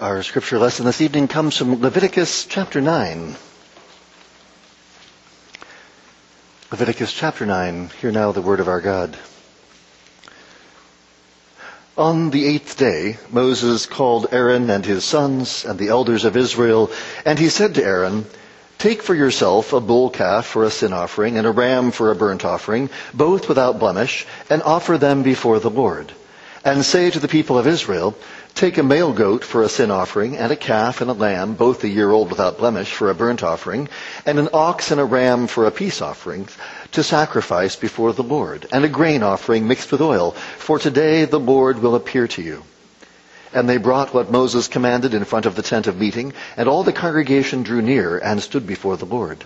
Our 0.00 0.24
scripture 0.24 0.58
lesson 0.58 0.86
this 0.86 1.00
evening 1.00 1.28
comes 1.28 1.56
from 1.56 1.80
Leviticus 1.80 2.46
chapter 2.46 2.80
9. 2.80 3.36
Leviticus 6.72 7.12
chapter 7.12 7.46
9. 7.46 7.90
Hear 8.00 8.10
now 8.10 8.32
the 8.32 8.42
word 8.42 8.58
of 8.58 8.66
our 8.66 8.80
God. 8.80 9.16
On 11.96 12.30
the 12.30 12.44
eighth 12.44 12.76
day, 12.76 13.18
Moses 13.30 13.86
called 13.86 14.26
Aaron 14.32 14.68
and 14.68 14.84
his 14.84 15.04
sons 15.04 15.64
and 15.64 15.78
the 15.78 15.90
elders 15.90 16.24
of 16.24 16.36
Israel, 16.36 16.90
and 17.24 17.38
he 17.38 17.48
said 17.48 17.76
to 17.76 17.84
Aaron, 17.84 18.26
Take 18.78 19.00
for 19.00 19.14
yourself 19.14 19.72
a 19.72 19.80
bull 19.80 20.10
calf 20.10 20.44
for 20.44 20.64
a 20.64 20.70
sin 20.70 20.92
offering 20.92 21.38
and 21.38 21.46
a 21.46 21.52
ram 21.52 21.92
for 21.92 22.10
a 22.10 22.16
burnt 22.16 22.44
offering, 22.44 22.90
both 23.14 23.48
without 23.48 23.78
blemish, 23.78 24.26
and 24.50 24.60
offer 24.64 24.98
them 24.98 25.22
before 25.22 25.60
the 25.60 25.70
Lord. 25.70 26.10
And 26.64 26.84
say 26.84 27.10
to 27.10 27.20
the 27.20 27.28
people 27.28 27.58
of 27.58 27.66
Israel, 27.66 28.16
Take 28.54 28.78
a 28.78 28.84
male 28.84 29.12
goat 29.12 29.42
for 29.42 29.62
a 29.62 29.68
sin 29.68 29.90
offering, 29.90 30.36
and 30.36 30.52
a 30.52 30.56
calf 30.56 31.00
and 31.00 31.10
a 31.10 31.14
lamb, 31.14 31.54
both 31.54 31.82
a 31.82 31.88
year 31.88 32.12
old 32.12 32.30
without 32.30 32.56
blemish, 32.58 32.92
for 32.92 33.10
a 33.10 33.14
burnt 33.14 33.42
offering, 33.42 33.88
and 34.24 34.38
an 34.38 34.48
ox 34.52 34.92
and 34.92 35.00
a 35.00 35.04
ram 35.04 35.48
for 35.48 35.66
a 35.66 35.72
peace 35.72 36.00
offering, 36.00 36.46
to 36.92 37.02
sacrifice 37.02 37.74
before 37.74 38.12
the 38.12 38.22
Lord, 38.22 38.66
and 38.70 38.84
a 38.84 38.88
grain 38.88 39.24
offering 39.24 39.66
mixed 39.66 39.90
with 39.90 40.00
oil, 40.00 40.30
for 40.56 40.78
today 40.78 41.24
the 41.24 41.40
Lord 41.40 41.80
will 41.80 41.96
appear 41.96 42.28
to 42.28 42.42
you. 42.42 42.62
And 43.52 43.68
they 43.68 43.76
brought 43.76 44.14
what 44.14 44.30
Moses 44.30 44.68
commanded 44.68 45.14
in 45.14 45.24
front 45.24 45.46
of 45.46 45.56
the 45.56 45.62
tent 45.62 45.88
of 45.88 45.98
meeting, 45.98 46.32
and 46.56 46.68
all 46.68 46.84
the 46.84 46.92
congregation 46.92 47.64
drew 47.64 47.82
near 47.82 48.18
and 48.18 48.40
stood 48.40 48.68
before 48.68 48.96
the 48.96 49.04
Lord. 49.04 49.42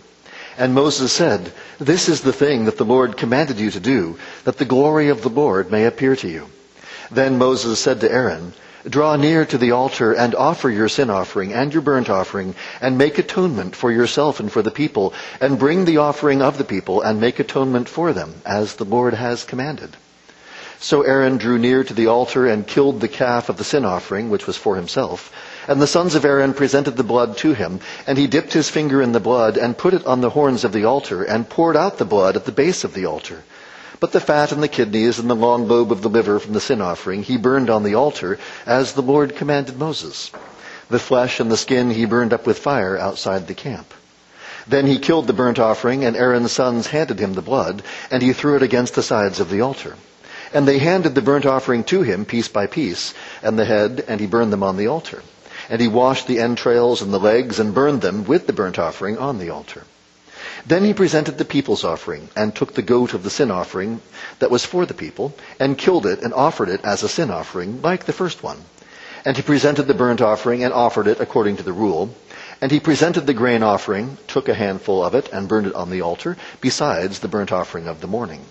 And 0.59 0.75
Moses 0.75 1.13
said, 1.13 1.51
This 1.79 2.11
is 2.11 2.21
the 2.21 2.33
thing 2.35 2.67
that 2.67 2.77
the 2.77 2.85
Lord 2.85 3.17
commanded 3.17 3.59
you 3.59 3.71
to 3.71 3.81
do, 3.81 4.19
that 4.45 4.59
the 4.59 4.67
glory 4.67 5.09
of 5.09 5.23
the 5.23 5.31
Lord 5.31 5.71
may 5.71 5.87
appear 5.87 6.15
to 6.17 6.29
you. 6.29 6.49
Then 7.11 7.39
Moses 7.39 7.79
said 7.79 8.01
to 8.01 8.13
Aaron, 8.13 8.53
Draw 8.87 9.17
near 9.17 9.45
to 9.45 9.59
the 9.59 9.73
altar 9.73 10.13
and 10.13 10.35
offer 10.37 10.71
your 10.71 10.89
sin 10.89 11.11
offering 11.11 11.53
and 11.53 11.73
your 11.73 11.83
burnt 11.83 12.09
offering 12.09 12.55
and 12.81 12.97
make 12.97 13.19
atonement 13.19 13.75
for 13.75 13.91
yourself 13.91 14.39
and 14.39 14.53
for 14.53 14.63
the 14.63 14.71
people 14.71 15.13
and 15.41 15.59
bring 15.59 15.85
the 15.85 15.97
offering 15.97 16.43
of 16.43 16.59
the 16.59 16.65
people 16.65 17.03
and 17.03 17.21
make 17.21 17.41
atonement 17.41 17.89
for 17.89 18.13
them 18.13 18.35
as 18.47 18.75
the 18.75 18.85
Lord 18.85 19.15
has 19.15 19.43
commanded. 19.43 19.97
So 20.81 21.03
Aaron 21.03 21.39
drew 21.39 21.59
near 21.59 21.83
to 21.83 21.93
the 21.93 22.07
altar 22.07 22.47
and 22.47 22.65
killed 22.65 23.01
the 23.01 23.09
calf 23.09 23.49
of 23.49 23.57
the 23.57 23.65
sin 23.65 23.85
offering, 23.85 24.31
which 24.31 24.47
was 24.47 24.57
for 24.57 24.77
himself. 24.77 25.33
And 25.67 25.83
the 25.83 25.89
sons 25.89 26.15
of 26.15 26.25
Aaron 26.25 26.55
presented 26.55 26.97
the 26.97 27.03
blood 27.03 27.37
to 27.39 27.53
him, 27.53 27.81
and 28.07 28.17
he 28.17 28.29
dipped 28.29 28.53
his 28.53 28.71
finger 28.71 29.03
in 29.03 29.11
the 29.11 29.19
blood 29.19 29.57
and 29.57 29.77
put 29.77 29.93
it 29.93 30.07
on 30.07 30.21
the 30.21 30.31
horns 30.31 30.63
of 30.63 30.73
the 30.73 30.85
altar 30.85 31.25
and 31.25 31.49
poured 31.49 31.77
out 31.77 31.99
the 31.99 32.05
blood 32.05 32.37
at 32.37 32.45
the 32.45 32.53
base 32.53 32.85
of 32.85 32.95
the 32.95 33.07
altar. 33.07 33.43
But 34.01 34.13
the 34.13 34.21
fat 34.21 34.53
and 34.53 34.63
the 34.63 34.69
kidneys 34.69 35.19
and 35.19 35.29
the 35.29 35.35
long 35.35 35.67
lobe 35.67 35.91
of 35.91 36.03
the 36.03 36.09
liver 36.09 36.39
from 36.39 36.53
the 36.53 36.61
sin 36.61 36.81
offering 36.81 37.25
he 37.25 37.37
burned 37.37 37.69
on 37.69 37.83
the 37.83 37.97
altar, 37.97 38.39
as 38.65 38.93
the 38.93 39.03
Lord 39.03 39.35
commanded 39.35 39.77
Moses. 39.77 40.31
The 40.89 41.01
flesh 41.01 41.41
and 41.41 41.51
the 41.51 41.57
skin 41.57 41.91
he 41.91 42.05
burned 42.05 42.33
up 42.33 42.47
with 42.47 42.61
fire 42.61 42.97
outside 42.97 43.49
the 43.49 43.55
camp. 43.55 43.93
Then 44.69 44.87
he 44.87 45.01
killed 45.01 45.27
the 45.27 45.33
burnt 45.33 45.59
offering, 45.59 46.05
and 46.05 46.17
Aaron's 46.17 46.53
sons 46.53 46.87
handed 46.87 47.19
him 47.19 47.35
the 47.35 47.43
blood, 47.43 47.83
and 48.11 48.23
he 48.23 48.33
threw 48.33 48.55
it 48.55 48.63
against 48.63 48.95
the 48.95 49.03
sides 49.03 49.41
of 49.41 49.51
the 49.51 49.63
altar. 49.63 49.97
And 50.55 50.69
they 50.69 50.79
handed 50.79 51.17
the 51.17 51.23
burnt 51.23 51.45
offering 51.45 51.83
to 51.85 52.03
him 52.03 52.25
piece 52.25 52.49
by 52.49 52.69
piece, 52.69 53.15
and 53.43 53.59
the 53.59 53.65
head, 53.65 54.05
and 54.07 54.21
he 54.21 54.27
burned 54.29 54.53
them 54.53 54.63
on 54.63 54.77
the 54.77 54.87
altar. 54.87 55.25
And 55.69 55.81
he 55.81 55.89
washed 55.89 56.29
the 56.29 56.39
entrails 56.39 57.03
and 57.03 57.13
the 57.13 57.19
legs, 57.19 57.59
and 57.59 57.75
burned 57.75 58.03
them 58.03 58.25
with 58.25 58.47
the 58.47 58.53
burnt 58.53 58.79
offering 58.79 59.19
on 59.19 59.39
the 59.39 59.51
altar. 59.51 59.83
Then 60.67 60.85
he 60.85 60.95
presented 60.95 61.39
the 61.39 61.45
people's 61.45 61.85
offering 61.85 62.29
and 62.37 62.55
took 62.55 62.75
the 62.75 62.83
goat 62.83 63.15
of 63.15 63.23
the 63.23 63.31
sin 63.31 63.51
offering 63.51 64.01
that 64.39 64.51
was 64.51 64.65
for 64.65 64.87
the 64.87 64.95
people 64.95 65.35
and 65.61 65.79
killed 65.79 66.07
it 66.07 66.23
and 66.23 66.35
offered 66.35 66.69
it 66.69 66.81
as 66.85 67.03
a 67.03 67.09
sin 67.09 67.31
offering 67.31 67.81
like 67.83 68.05
the 68.05 68.13
first 68.13 68.43
one. 68.43 68.59
And 69.25 69.37
he 69.37 69.43
presented 69.43 69.85
the 69.85 69.95
burnt 69.95 70.21
offering 70.21 70.65
and 70.65 70.73
offered 70.73 71.07
it 71.07 71.21
according 71.21 71.57
to 71.59 71.63
the 71.63 71.73
rule. 71.73 72.15
And 72.61 72.73
he 72.73 72.81
presented 72.81 73.27
the 73.27 73.35
grain 73.35 73.63
offering, 73.63 74.19
took 74.27 74.49
a 74.49 74.55
handful 74.55 75.05
of 75.05 75.15
it 75.15 75.29
and 75.33 75.49
burned 75.49 75.67
it 75.67 75.75
on 75.75 75.91
the 75.91 76.01
altar 76.01 76.37
besides 76.61 77.19
the 77.21 77.29
burnt 77.29 77.53
offering 77.53 77.87
of 77.87 78.01
the 78.01 78.07
morning. 78.07 78.45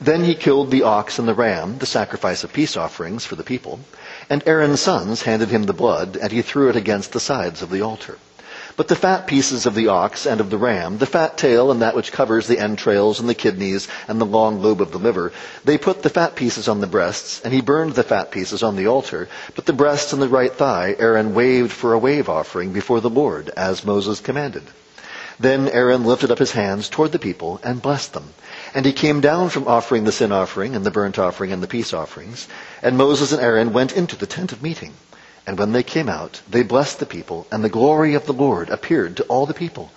Then 0.00 0.24
he 0.24 0.34
killed 0.34 0.70
the 0.70 0.82
ox 0.82 1.18
and 1.18 1.26
the 1.26 1.34
ram, 1.34 1.78
the 1.78 1.86
sacrifice 1.86 2.44
of 2.44 2.52
peace 2.52 2.76
offerings 2.76 3.24
for 3.24 3.34
the 3.34 3.42
people. 3.42 3.80
And 4.28 4.42
Aaron's 4.46 4.80
sons 4.80 5.22
handed 5.22 5.48
him 5.48 5.64
the 5.64 5.72
blood 5.72 6.16
and 6.16 6.30
he 6.30 6.42
threw 6.42 6.68
it 6.68 6.76
against 6.76 7.12
the 7.12 7.20
sides 7.20 7.62
of 7.62 7.70
the 7.70 7.80
altar. 7.80 8.18
But 8.76 8.88
the 8.88 8.94
fat 8.94 9.26
pieces 9.26 9.64
of 9.64 9.74
the 9.74 9.88
ox 9.88 10.26
and 10.26 10.38
of 10.38 10.50
the 10.50 10.58
ram, 10.58 10.98
the 10.98 11.06
fat 11.06 11.38
tail 11.38 11.70
and 11.70 11.80
that 11.80 11.96
which 11.96 12.12
covers 12.12 12.46
the 12.46 12.58
entrails 12.58 13.18
and 13.18 13.28
the 13.28 13.34
kidneys 13.34 13.88
and 14.06 14.20
the 14.20 14.26
long 14.26 14.60
lobe 14.60 14.82
of 14.82 14.92
the 14.92 14.98
liver, 14.98 15.32
they 15.64 15.78
put 15.78 16.02
the 16.02 16.10
fat 16.10 16.36
pieces 16.36 16.68
on 16.68 16.82
the 16.82 16.86
breasts, 16.86 17.40
and 17.42 17.54
he 17.54 17.62
burned 17.62 17.94
the 17.94 18.02
fat 18.02 18.30
pieces 18.30 18.62
on 18.62 18.76
the 18.76 18.86
altar. 18.86 19.28
But 19.54 19.64
the 19.64 19.72
breasts 19.72 20.12
and 20.12 20.20
the 20.20 20.28
right 20.28 20.52
thigh 20.52 20.94
Aaron 20.98 21.34
waved 21.34 21.72
for 21.72 21.94
a 21.94 21.98
wave 21.98 22.28
offering 22.28 22.72
before 22.72 23.00
the 23.00 23.08
Lord, 23.08 23.48
as 23.56 23.82
Moses 23.82 24.20
commanded. 24.20 24.64
Then 25.40 25.68
Aaron 25.68 26.04
lifted 26.04 26.30
up 26.30 26.38
his 26.38 26.52
hands 26.52 26.88
toward 26.90 27.12
the 27.12 27.18
people 27.18 27.60
and 27.62 27.80
blessed 27.82 28.12
them. 28.12 28.32
And 28.74 28.84
he 28.84 28.92
came 28.92 29.20
down 29.20 29.50
from 29.50 29.68
offering 29.68 30.04
the 30.04 30.12
sin 30.12 30.32
offering 30.32 30.74
and 30.74 30.84
the 30.84 30.90
burnt 30.90 31.18
offering 31.18 31.52
and 31.52 31.62
the 31.62 31.66
peace 31.66 31.92
offerings. 31.92 32.46
And 32.82 32.96
Moses 32.96 33.32
and 33.32 33.40
Aaron 33.42 33.72
went 33.72 33.92
into 33.92 34.16
the 34.16 34.26
tent 34.26 34.52
of 34.52 34.62
meeting. 34.62 34.92
And 35.46 35.58
when 35.58 35.70
they 35.70 35.84
came 35.84 36.08
out, 36.08 36.42
they 36.50 36.64
blessed 36.64 36.98
the 36.98 37.06
people, 37.06 37.46
and 37.52 37.62
the 37.62 37.68
glory 37.68 38.14
of 38.14 38.26
the 38.26 38.32
Lord 38.32 38.68
appeared 38.68 39.18
to 39.18 39.22
all 39.24 39.46
the 39.46 39.54
people. 39.54 39.92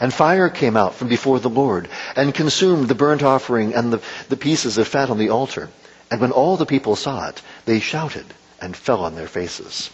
And 0.00 0.12
fire 0.12 0.48
came 0.48 0.76
out 0.76 0.94
from 0.94 1.08
before 1.08 1.38
the 1.38 1.50
Lord, 1.50 1.88
and 2.16 2.34
consumed 2.34 2.88
the 2.88 2.94
burnt 2.94 3.22
offering 3.22 3.74
and 3.74 3.92
the, 3.92 4.02
the 4.30 4.36
pieces 4.36 4.78
of 4.78 4.88
fat 4.88 5.10
on 5.10 5.18
the 5.18 5.28
altar. 5.28 5.68
And 6.10 6.20
when 6.20 6.32
all 6.32 6.56
the 6.56 6.66
people 6.66 6.96
saw 6.96 7.28
it, 7.28 7.42
they 7.66 7.80
shouted 7.80 8.24
and 8.60 8.74
fell 8.74 9.04
on 9.04 9.14
their 9.14 9.28
faces. 9.28 9.90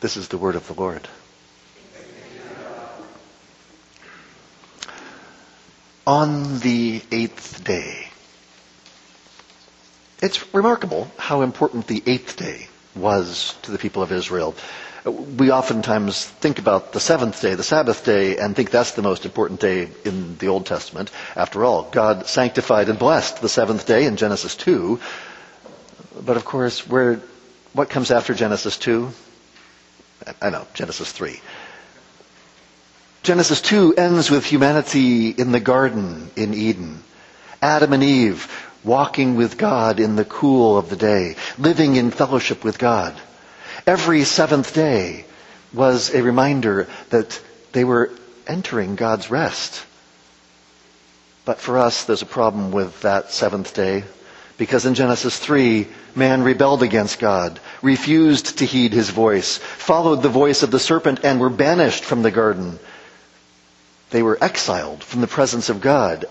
This 0.00 0.16
is 0.16 0.28
the 0.28 0.38
word 0.38 0.56
of 0.56 0.66
the 0.66 0.74
Lord. 0.74 1.06
On 6.06 6.60
the 6.60 7.02
eighth 7.10 7.62
day. 7.64 8.08
It's 10.22 10.54
remarkable 10.54 11.10
how 11.18 11.42
important 11.42 11.88
the 11.88 12.02
eighth 12.06 12.36
day 12.36 12.68
was 12.96 13.54
to 13.62 13.70
the 13.70 13.78
people 13.78 14.02
of 14.02 14.12
Israel. 14.12 14.54
We 15.04 15.52
oftentimes 15.52 16.24
think 16.24 16.58
about 16.58 16.92
the 16.92 16.98
seventh 17.00 17.40
day, 17.40 17.54
the 17.54 17.62
Sabbath 17.62 18.04
day, 18.04 18.38
and 18.38 18.56
think 18.56 18.70
that's 18.70 18.92
the 18.92 19.02
most 19.02 19.24
important 19.24 19.60
day 19.60 19.88
in 20.04 20.36
the 20.38 20.48
Old 20.48 20.66
Testament. 20.66 21.10
After 21.36 21.64
all, 21.64 21.84
God 21.84 22.26
sanctified 22.26 22.88
and 22.88 22.98
blessed 22.98 23.40
the 23.40 23.48
seventh 23.48 23.86
day 23.86 24.06
in 24.06 24.16
Genesis 24.16 24.56
2. 24.56 24.98
But 26.24 26.36
of 26.36 26.44
course, 26.44 26.86
where, 26.88 27.20
what 27.72 27.88
comes 27.88 28.10
after 28.10 28.34
Genesis 28.34 28.76
2? 28.78 29.10
I 30.42 30.50
know, 30.50 30.66
Genesis 30.74 31.12
3. 31.12 31.40
Genesis 33.22 33.60
2 33.60 33.94
ends 33.96 34.30
with 34.30 34.44
humanity 34.44 35.30
in 35.30 35.52
the 35.52 35.60
garden 35.60 36.30
in 36.36 36.54
Eden. 36.54 37.02
Adam 37.62 37.92
and 37.92 38.02
Eve 38.02 38.65
walking 38.86 39.34
with 39.34 39.58
God 39.58 39.98
in 40.00 40.16
the 40.16 40.24
cool 40.24 40.78
of 40.78 40.88
the 40.88 40.96
day, 40.96 41.36
living 41.58 41.96
in 41.96 42.10
fellowship 42.10 42.64
with 42.64 42.78
God. 42.78 43.14
Every 43.86 44.24
seventh 44.24 44.72
day 44.72 45.24
was 45.74 46.14
a 46.14 46.22
reminder 46.22 46.88
that 47.10 47.40
they 47.72 47.84
were 47.84 48.10
entering 48.46 48.94
God's 48.94 49.30
rest. 49.30 49.84
But 51.44 51.60
for 51.60 51.78
us, 51.78 52.04
there's 52.04 52.22
a 52.22 52.26
problem 52.26 52.70
with 52.70 53.02
that 53.02 53.32
seventh 53.32 53.74
day. 53.74 54.04
Because 54.56 54.86
in 54.86 54.94
Genesis 54.94 55.38
3, 55.38 55.86
man 56.14 56.42
rebelled 56.42 56.82
against 56.82 57.18
God, 57.18 57.60
refused 57.82 58.58
to 58.58 58.64
heed 58.64 58.94
his 58.94 59.10
voice, 59.10 59.58
followed 59.58 60.22
the 60.22 60.30
voice 60.30 60.62
of 60.62 60.70
the 60.70 60.80
serpent, 60.80 61.20
and 61.24 61.38
were 61.38 61.50
banished 61.50 62.04
from 62.04 62.22
the 62.22 62.30
garden. 62.30 62.78
They 64.10 64.22
were 64.22 64.38
exiled 64.40 65.04
from 65.04 65.20
the 65.20 65.26
presence 65.26 65.68
of 65.68 65.82
God 65.82 66.24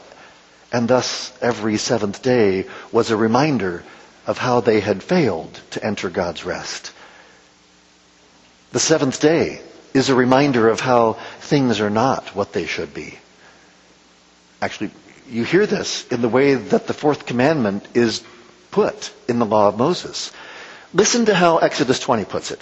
and 0.76 0.90
thus 0.90 1.32
every 1.42 1.78
seventh 1.78 2.22
day 2.22 2.66
was 2.92 3.10
a 3.10 3.16
reminder 3.16 3.82
of 4.28 4.38
how 4.38 4.60
they 4.60 4.82
had 4.82 5.02
failed 5.02 5.54
to 5.72 5.82
enter 5.82 6.10
God's 6.10 6.44
rest. 6.44 6.92
The 8.74 8.82
seventh 8.82 9.22
day 9.22 9.62
is 9.94 10.10
a 10.10 10.16
reminder 10.16 10.68
of 10.68 10.82
how 10.82 11.14
things 11.40 11.80
are 11.80 11.90
not 11.90 12.36
what 12.36 12.52
they 12.52 12.66
should 12.66 12.94
be. 12.94 13.18
Actually, 14.62 14.92
you 15.30 15.46
hear 15.46 15.66
this 15.66 16.06
in 16.10 16.22
the 16.22 16.28
way 16.28 16.56
that 16.56 16.88
the 16.88 16.94
fourth 16.94 17.26
commandment 17.26 17.88
is 17.94 18.22
put 18.72 19.14
in 19.30 19.40
the 19.40 19.46
law 19.46 19.70
of 19.70 19.78
Moses. 19.78 20.34
Listen 20.94 21.28
to 21.28 21.34
how 21.34 21.60
Exodus 21.60 22.02
20 22.02 22.26
puts 22.26 22.52
it. 22.52 22.62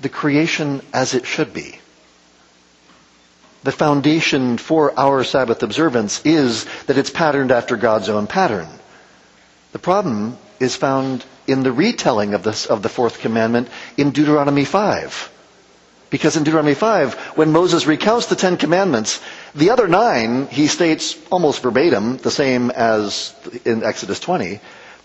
the 0.00 0.08
creation 0.08 0.82
as 0.92 1.14
it 1.14 1.26
should 1.26 1.52
be. 1.52 1.78
The 3.64 3.72
foundation 3.72 4.56
for 4.56 4.98
our 4.98 5.24
Sabbath 5.24 5.62
observance 5.62 6.22
is 6.24 6.64
that 6.86 6.96
it's 6.98 7.10
patterned 7.10 7.50
after 7.50 7.76
God's 7.76 8.08
own 8.08 8.26
pattern. 8.26 8.68
The 9.72 9.78
problem 9.78 10.38
is 10.60 10.76
found 10.76 11.24
in 11.46 11.62
the 11.62 11.72
retelling 11.72 12.34
of, 12.34 12.42
this, 12.42 12.66
of 12.66 12.82
the 12.82 12.88
fourth 12.88 13.18
commandment 13.20 13.68
in 13.96 14.10
Deuteronomy 14.10 14.64
5. 14.64 15.32
Because 16.10 16.36
in 16.36 16.44
Deuteronomy 16.44 16.74
5, 16.74 17.14
when 17.36 17.52
Moses 17.52 17.86
recounts 17.86 18.26
the 18.26 18.36
Ten 18.36 18.56
Commandments, 18.56 19.20
the 19.54 19.70
other 19.70 19.88
nine, 19.88 20.46
he 20.46 20.66
states 20.66 21.16
almost 21.30 21.62
verbatim, 21.62 22.16
the 22.18 22.30
same 22.30 22.70
as 22.70 23.34
in 23.64 23.84
Exodus 23.84 24.18
20. 24.20 24.60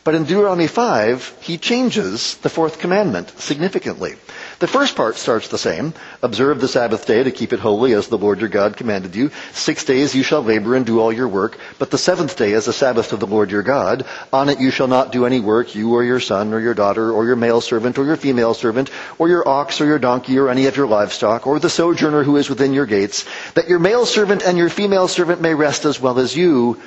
But 0.06 0.16
in 0.16 0.24
Deuteronomy 0.24 0.68
5, 0.68 1.38
he 1.42 1.58
changes 1.58 2.36
the 2.38 2.50
fourth 2.50 2.80
commandment 2.80 3.34
significantly. 3.40 4.16
The 4.64 4.68
first 4.68 4.96
part 4.96 5.18
starts 5.18 5.50
the 5.50 5.58
same. 5.58 5.94
Observe 6.22 6.62
the 6.62 6.70
Sabbath 6.70 7.06
day 7.06 7.22
to 7.22 7.32
keep 7.32 7.52
it 7.52 7.60
holy 7.60 7.92
as 7.92 8.08
the 8.08 8.18
Lord 8.18 8.40
your 8.40 8.48
God 8.48 8.78
commanded 8.78 9.14
you. 9.14 9.30
Six 9.52 9.84
days 9.84 10.16
you 10.16 10.24
shall 10.24 10.42
labor 10.42 10.74
and 10.74 10.86
do 10.86 11.02
all 11.02 11.12
your 11.12 11.28
work, 11.28 11.58
but 11.80 11.92
the 11.92 11.98
seventh 11.98 12.38
day 12.38 12.54
is 12.54 12.64
the 12.64 12.72
Sabbath 12.72 13.12
of 13.12 13.20
the 13.20 13.28
Lord 13.28 13.52
your 13.52 13.62
God. 13.62 14.06
On 14.32 14.48
it 14.48 14.62
you 14.62 14.72
shall 14.72 14.88
not 14.88 15.12
do 15.12 15.26
any 15.26 15.42
work, 15.42 15.76
you 15.76 15.92
or 15.92 16.02
your 16.02 16.22
son 16.22 16.54
or 16.54 16.62
your 16.62 16.74
daughter 16.74 17.12
or 17.12 17.26
your 17.26 17.36
male 17.36 17.60
servant 17.60 17.98
or 17.98 18.06
your 18.06 18.16
female 18.16 18.54
servant 18.54 18.90
or 19.20 19.28
your 19.28 19.46
ox 19.46 19.82
or 19.82 19.86
your 19.86 20.00
donkey 20.00 20.40
or 20.40 20.48
any 20.48 20.68
of 20.68 20.78
your 20.78 20.88
livestock 20.88 21.46
or 21.46 21.60
the 21.60 21.70
sojourner 21.70 22.24
who 22.24 22.38
is 22.38 22.48
within 22.48 22.72
your 22.72 22.86
gates, 22.86 23.26
that 23.56 23.68
your 23.68 23.80
male 23.80 24.06
servant 24.06 24.44
and 24.44 24.58
your 24.58 24.70
female 24.70 25.10
servant 25.10 25.42
may 25.42 25.54
rest 25.54 25.84
as 25.84 26.00
well 26.00 26.20
as 26.20 26.38
you 26.38 26.82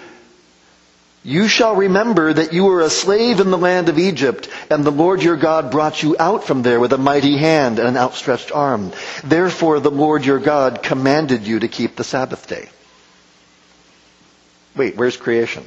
you 1.26 1.48
shall 1.48 1.74
remember 1.74 2.32
that 2.32 2.52
you 2.52 2.66
were 2.66 2.82
a 2.82 2.88
slave 2.88 3.40
in 3.40 3.50
the 3.50 3.58
land 3.58 3.88
of 3.88 3.98
Egypt, 3.98 4.48
and 4.70 4.84
the 4.84 4.92
Lord 4.92 5.24
your 5.24 5.36
God 5.36 5.72
brought 5.72 6.00
you 6.00 6.14
out 6.20 6.44
from 6.44 6.62
there 6.62 6.78
with 6.78 6.92
a 6.92 6.98
mighty 6.98 7.36
hand 7.36 7.80
and 7.80 7.88
an 7.88 7.96
outstretched 7.96 8.52
arm. 8.52 8.92
Therefore 9.24 9.80
the 9.80 9.90
Lord 9.90 10.24
your 10.24 10.38
God 10.38 10.84
commanded 10.84 11.44
you 11.44 11.58
to 11.58 11.66
keep 11.66 11.96
the 11.96 12.04
Sabbath 12.04 12.46
day. 12.46 12.68
Wait, 14.76 14.96
where's 14.96 15.16
creation? 15.16 15.64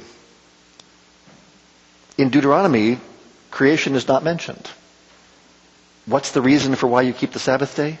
In 2.16 2.30
Deuteronomy, 2.30 2.98
creation 3.50 3.96
is 3.96 4.08
not 4.08 4.24
mentioned. 4.24 4.70
What's 6.06 6.32
the 6.32 6.40
reason 6.40 6.74
for 6.74 6.86
why 6.86 7.02
you 7.02 7.12
keep 7.12 7.32
the 7.32 7.38
Sabbath 7.38 7.76
day? 7.76 7.98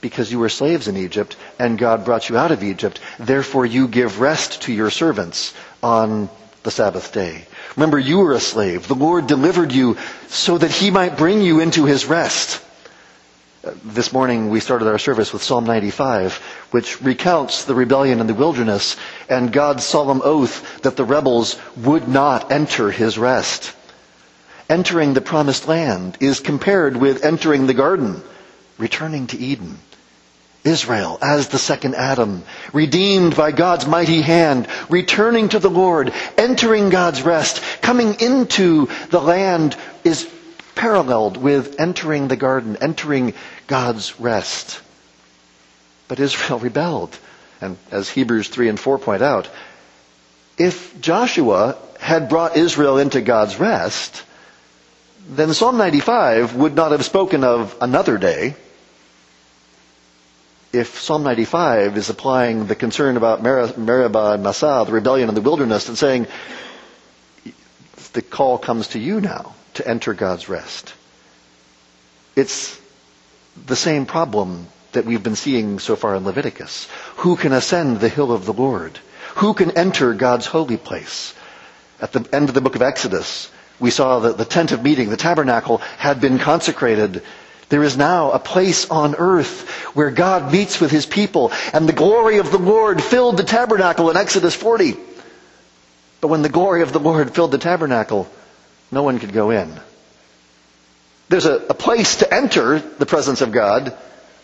Because 0.00 0.32
you 0.32 0.38
were 0.38 0.48
slaves 0.48 0.88
in 0.88 0.96
Egypt, 0.96 1.36
and 1.58 1.78
God 1.78 2.06
brought 2.06 2.30
you 2.30 2.38
out 2.38 2.52
of 2.52 2.64
Egypt. 2.64 3.00
Therefore 3.18 3.66
you 3.66 3.86
give 3.86 4.18
rest 4.18 4.62
to 4.62 4.72
your 4.72 4.90
servants 4.90 5.52
on 5.82 6.30
the 6.66 6.72
Sabbath 6.72 7.12
day. 7.12 7.46
Remember, 7.76 7.96
you 7.96 8.18
were 8.18 8.32
a 8.32 8.40
slave. 8.40 8.88
The 8.88 8.96
Lord 8.96 9.28
delivered 9.28 9.70
you 9.72 9.96
so 10.26 10.58
that 10.58 10.72
He 10.72 10.90
might 10.90 11.16
bring 11.16 11.40
you 11.40 11.60
into 11.60 11.84
His 11.84 12.06
rest. 12.06 12.60
Uh, 13.64 13.70
this 13.84 14.12
morning 14.12 14.50
we 14.50 14.58
started 14.58 14.88
our 14.88 14.98
service 14.98 15.32
with 15.32 15.44
Psalm 15.44 15.64
95, 15.64 16.34
which 16.72 17.00
recounts 17.00 17.64
the 17.64 17.74
rebellion 17.76 18.18
in 18.18 18.26
the 18.26 18.34
wilderness 18.34 18.96
and 19.30 19.52
God's 19.52 19.84
solemn 19.84 20.20
oath 20.24 20.82
that 20.82 20.96
the 20.96 21.04
rebels 21.04 21.56
would 21.76 22.08
not 22.08 22.50
enter 22.50 22.90
His 22.90 23.16
rest. 23.16 23.72
Entering 24.68 25.14
the 25.14 25.20
promised 25.20 25.68
land 25.68 26.18
is 26.18 26.40
compared 26.40 26.96
with 26.96 27.24
entering 27.24 27.68
the 27.68 27.74
garden, 27.74 28.24
returning 28.76 29.28
to 29.28 29.38
Eden. 29.38 29.78
Israel 30.66 31.18
as 31.22 31.48
the 31.48 31.58
second 31.58 31.94
Adam, 31.94 32.42
redeemed 32.72 33.36
by 33.36 33.52
God's 33.52 33.86
mighty 33.86 34.20
hand, 34.20 34.66
returning 34.88 35.48
to 35.50 35.58
the 35.58 35.70
Lord, 35.70 36.12
entering 36.36 36.90
God's 36.90 37.22
rest, 37.22 37.62
coming 37.82 38.20
into 38.20 38.88
the 39.10 39.20
land 39.20 39.76
is 40.04 40.28
paralleled 40.74 41.36
with 41.36 41.80
entering 41.80 42.28
the 42.28 42.36
garden, 42.36 42.76
entering 42.80 43.34
God's 43.66 44.18
rest. 44.20 44.80
But 46.08 46.20
Israel 46.20 46.58
rebelled. 46.68 47.18
And 47.60 47.78
as 47.90 48.10
Hebrews 48.10 48.48
3 48.48 48.68
and 48.68 48.78
4 48.78 48.98
point 48.98 49.22
out, 49.22 49.48
if 50.58 51.00
Joshua 51.00 51.76
had 51.98 52.28
brought 52.28 52.56
Israel 52.56 52.98
into 52.98 53.20
God's 53.20 53.58
rest, 53.58 54.22
then 55.28 55.54
Psalm 55.54 55.76
95 55.78 56.54
would 56.54 56.74
not 56.74 56.92
have 56.92 57.04
spoken 57.04 57.44
of 57.44 57.76
another 57.80 58.18
day, 58.18 58.54
if 60.78 61.00
Psalm 61.00 61.22
95 61.22 61.96
is 61.96 62.10
applying 62.10 62.66
the 62.66 62.74
concern 62.74 63.16
about 63.16 63.42
Meribah 63.42 64.32
and 64.32 64.42
Massah, 64.42 64.84
the 64.86 64.92
rebellion 64.92 65.28
in 65.28 65.34
the 65.34 65.40
wilderness, 65.40 65.88
and 65.88 65.96
saying, 65.96 66.26
the 68.12 68.22
call 68.22 68.58
comes 68.58 68.88
to 68.88 68.98
you 68.98 69.20
now 69.20 69.54
to 69.74 69.86
enter 69.86 70.14
God's 70.14 70.48
rest. 70.48 70.94
It's 72.34 72.80
the 73.66 73.76
same 73.76 74.06
problem 74.06 74.68
that 74.92 75.04
we've 75.04 75.22
been 75.22 75.36
seeing 75.36 75.78
so 75.78 75.96
far 75.96 76.14
in 76.14 76.24
Leviticus. 76.24 76.88
Who 77.16 77.36
can 77.36 77.52
ascend 77.52 78.00
the 78.00 78.08
hill 78.08 78.32
of 78.32 78.46
the 78.46 78.52
Lord? 78.52 78.98
Who 79.36 79.54
can 79.54 79.72
enter 79.72 80.14
God's 80.14 80.46
holy 80.46 80.76
place? 80.76 81.34
At 82.00 82.12
the 82.12 82.26
end 82.32 82.48
of 82.48 82.54
the 82.54 82.60
book 82.60 82.76
of 82.76 82.82
Exodus, 82.82 83.50
we 83.78 83.90
saw 83.90 84.20
that 84.20 84.38
the 84.38 84.44
tent 84.44 84.72
of 84.72 84.82
meeting, 84.82 85.10
the 85.10 85.16
tabernacle, 85.16 85.78
had 85.98 86.20
been 86.20 86.38
consecrated 86.38 87.22
there 87.68 87.82
is 87.82 87.96
now 87.96 88.30
a 88.30 88.38
place 88.38 88.88
on 88.90 89.16
earth 89.16 89.68
where 89.94 90.10
God 90.10 90.52
meets 90.52 90.80
with 90.80 90.90
his 90.90 91.06
people, 91.06 91.52
and 91.72 91.88
the 91.88 91.92
glory 91.92 92.38
of 92.38 92.50
the 92.50 92.58
Lord 92.58 93.02
filled 93.02 93.36
the 93.36 93.44
tabernacle 93.44 94.10
in 94.10 94.16
Exodus 94.16 94.54
40. 94.54 94.96
But 96.20 96.28
when 96.28 96.42
the 96.42 96.48
glory 96.48 96.82
of 96.82 96.92
the 96.92 97.00
Lord 97.00 97.34
filled 97.34 97.50
the 97.50 97.58
tabernacle, 97.58 98.28
no 98.92 99.02
one 99.02 99.18
could 99.18 99.32
go 99.32 99.50
in. 99.50 99.80
There's 101.28 101.46
a, 101.46 101.56
a 101.56 101.74
place 101.74 102.16
to 102.16 102.32
enter 102.32 102.78
the 102.78 103.06
presence 103.06 103.40
of 103.40 103.50
God, 103.50 103.96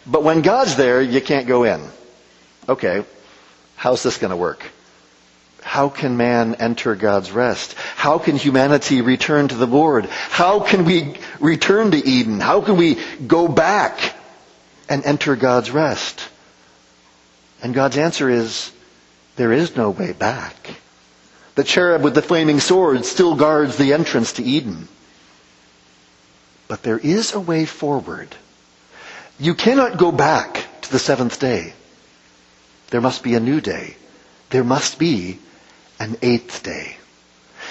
but 0.04 0.24
when 0.24 0.42
God's 0.42 0.74
there, 0.76 1.00
you 1.00 1.20
can't 1.20 1.46
go 1.46 1.62
in. 1.62 1.80
Okay, 2.68 3.04
how's 3.76 4.02
this 4.02 4.18
going 4.18 4.32
to 4.32 4.36
work? 4.36 4.64
How 5.62 5.88
can 5.88 6.16
man 6.16 6.56
enter 6.56 6.94
God's 6.94 7.30
rest? 7.30 7.74
How 7.96 8.18
can 8.18 8.36
humanity 8.36 9.00
return 9.00 9.48
to 9.48 9.54
the 9.54 9.66
Lord? 9.66 10.06
How 10.06 10.60
can 10.60 10.84
we 10.84 11.16
return 11.40 11.92
to 11.92 11.96
Eden? 11.96 12.40
How 12.40 12.60
can 12.60 12.76
we 12.76 12.98
go 13.26 13.48
back 13.48 14.14
and 14.88 15.04
enter 15.04 15.36
God's 15.36 15.70
rest? 15.70 16.28
And 17.62 17.72
God's 17.72 17.96
answer 17.96 18.28
is, 18.28 18.72
there 19.36 19.52
is 19.52 19.76
no 19.76 19.90
way 19.90 20.12
back. 20.12 20.54
The 21.54 21.64
cherub 21.64 22.02
with 22.02 22.14
the 22.14 22.22
flaming 22.22 22.60
sword 22.60 23.04
still 23.04 23.36
guards 23.36 23.76
the 23.76 23.92
entrance 23.92 24.34
to 24.34 24.42
Eden. 24.42 24.88
But 26.66 26.82
there 26.82 26.98
is 26.98 27.34
a 27.34 27.40
way 27.40 27.66
forward. 27.66 28.34
You 29.38 29.54
cannot 29.54 29.96
go 29.96 30.10
back 30.12 30.66
to 30.82 30.92
the 30.92 30.98
seventh 30.98 31.38
day. 31.38 31.72
There 32.90 33.00
must 33.00 33.22
be 33.22 33.34
a 33.34 33.40
new 33.40 33.60
day. 33.60 33.96
There 34.50 34.64
must 34.64 34.98
be 34.98 35.38
an 36.02 36.16
eighth 36.20 36.64
day. 36.64 36.96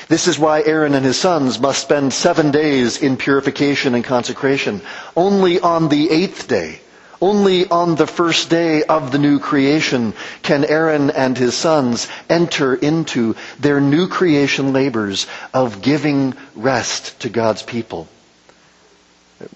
This 0.08 0.28
is 0.30 0.40
why 0.40 0.64
Aaron 0.64 0.94
and 0.94 1.06
his 1.06 1.20
sons 1.20 1.60
must 1.60 1.82
spend 1.82 2.14
seven 2.14 2.52
days 2.52 3.02
in 3.02 3.18
purification 3.18 3.94
and 3.94 4.04
consecration. 4.06 4.82
Only 5.18 5.60
on 5.60 5.90
the 5.90 6.10
eighth 6.10 6.48
day, 6.48 6.80
only 7.22 7.68
on 7.68 7.96
the 7.96 8.08
first 8.08 8.50
day 8.50 8.84
of 8.84 9.12
the 9.12 9.20
new 9.20 9.40
creation 9.40 10.14
can 10.44 10.64
Aaron 10.64 11.12
and 11.12 11.38
his 11.38 11.56
sons 11.56 12.08
enter 12.30 12.74
into 12.74 13.36
their 13.60 13.82
new 13.82 14.08
creation 14.08 14.72
labors 14.72 15.28
of 15.54 15.82
giving 15.82 16.34
rest 16.56 17.20
to 17.20 17.30
God's 17.30 17.64
people. 17.64 18.08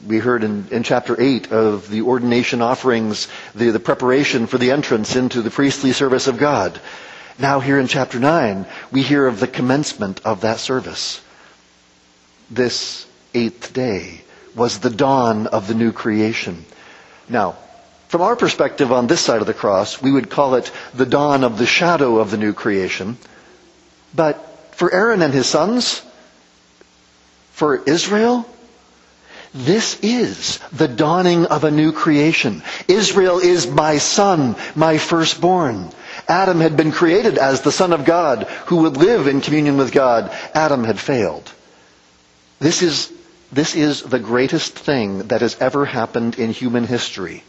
We 0.06 0.18
heard 0.20 0.44
in, 0.44 0.68
in 0.72 0.84
chapter 0.84 1.16
8 1.20 1.52
of 1.54 1.90
the 1.90 2.02
ordination 2.02 2.62
offerings, 2.62 3.28
the, 3.54 3.70
the 3.72 3.80
preparation 3.80 4.48
for 4.48 4.58
the 4.58 4.72
entrance 4.72 5.16
into 5.16 5.42
the 5.42 5.52
priestly 5.52 5.94
service 5.94 6.28
of 6.28 6.38
God. 6.38 6.80
Now 7.38 7.60
here 7.60 7.80
in 7.80 7.88
chapter 7.88 8.20
9, 8.20 8.66
we 8.92 9.02
hear 9.02 9.28
of 9.28 9.40
the 9.40 9.48
commencement 9.48 10.22
of 10.24 10.42
that 10.42 10.60
service. 10.60 11.22
This 12.50 13.06
eighth 13.34 13.74
day 13.74 14.22
was 14.56 14.80
the 14.80 14.90
dawn 14.90 15.48
of 15.48 15.68
the 15.68 15.74
new 15.74 15.92
creation. 15.92 16.66
Now, 17.28 17.58
from 18.08 18.22
our 18.22 18.36
perspective 18.38 18.92
on 18.92 19.08
this 19.08 19.20
side 19.20 19.42
of 19.42 19.48
the 19.48 19.54
cross, 19.54 20.02
we 20.02 20.12
would 20.12 20.30
call 20.30 20.56
it 20.56 20.72
the 20.94 21.06
dawn 21.06 21.44
of 21.44 21.58
the 21.58 21.66
shadow 21.66 22.20
of 22.20 22.32
the 22.32 22.38
new 22.38 22.54
creation. 22.54 23.18
But 24.14 24.38
for 24.76 24.94
Aaron 24.94 25.22
and 25.22 25.34
his 25.34 25.48
sons, 25.48 26.02
for 27.52 27.84
Israel, 27.84 28.48
this 29.54 30.00
is 30.02 30.60
the 30.72 30.88
dawning 30.88 31.46
of 31.46 31.64
a 31.64 31.72
new 31.72 31.92
creation. 31.92 32.64
Israel 32.88 33.40
is 33.40 33.68
my 33.68 33.98
son, 33.98 34.56
my 34.76 34.98
firstborn. 34.98 35.92
Adam 36.28 36.60
had 36.60 36.76
been 36.76 36.92
created 36.92 37.38
as 37.38 37.62
the 37.62 37.72
Son 37.72 37.94
of 37.94 38.06
God 38.06 38.44
who 38.68 38.78
would 38.84 38.98
live 38.98 39.28
in 39.28 39.42
communion 39.42 39.78
with 39.78 39.92
God. 39.92 40.32
Adam 40.54 40.84
had 40.84 41.00
failed. 41.00 41.52
This 42.60 42.82
is, 42.82 43.12
this 43.52 43.76
is 43.76 44.02
the 44.02 44.20
greatest 44.20 44.78
thing 44.78 45.28
that 45.28 45.42
has 45.42 45.56
ever 45.60 45.86
happened 45.86 46.40
in 46.40 46.52
human 46.52 46.86
history. 46.86 47.44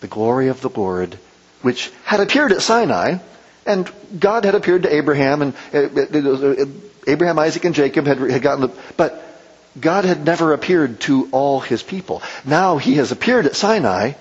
The 0.00 0.06
glory 0.06 0.48
of 0.48 0.60
the 0.60 0.68
Lord, 0.68 1.18
which 1.62 1.90
had 2.04 2.20
appeared 2.20 2.52
at 2.52 2.62
Sinai, 2.62 3.18
and 3.66 3.90
God 4.18 4.44
had 4.44 4.54
appeared 4.54 4.82
to 4.82 4.94
Abraham, 4.94 5.42
and 5.42 5.54
uh, 5.72 5.78
uh, 5.78 6.62
uh, 6.62 6.66
Abraham, 7.06 7.38
Isaac, 7.38 7.64
and 7.64 7.74
Jacob 7.74 8.06
had, 8.06 8.18
had 8.18 8.42
gotten 8.42 8.68
the, 8.68 8.74
but 8.96 9.20
God 9.78 10.04
had 10.04 10.24
never 10.24 10.52
appeared 10.52 11.00
to 11.02 11.28
all 11.32 11.60
his 11.60 11.82
people. 11.82 12.22
Now 12.44 12.78
he 12.78 12.94
has 12.94 13.12
appeared 13.12 13.46
at 13.46 13.56
Sinai, 13.56 14.12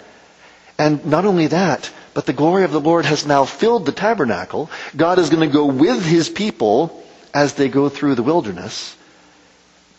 and 0.78 1.06
not 1.06 1.26
only 1.26 1.48
that, 1.48 1.92
but 2.14 2.26
the 2.26 2.34
glory 2.34 2.64
of 2.64 2.72
the 2.72 2.82
Lord 2.82 3.06
has 3.06 3.26
now 3.26 3.46
filled 3.46 3.86
the 3.86 3.92
tabernacle. 3.92 4.70
God 4.96 5.20
is 5.20 5.30
going 5.30 5.48
to 5.48 5.54
go 5.54 5.66
with 5.66 6.06
his 6.06 6.30
people 6.30 7.04
as 7.34 7.54
they 7.54 7.70
go 7.70 7.90
through 7.90 8.16
the 8.16 8.24
wilderness. 8.24 8.96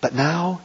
But 0.00 0.14
now, 0.14 0.60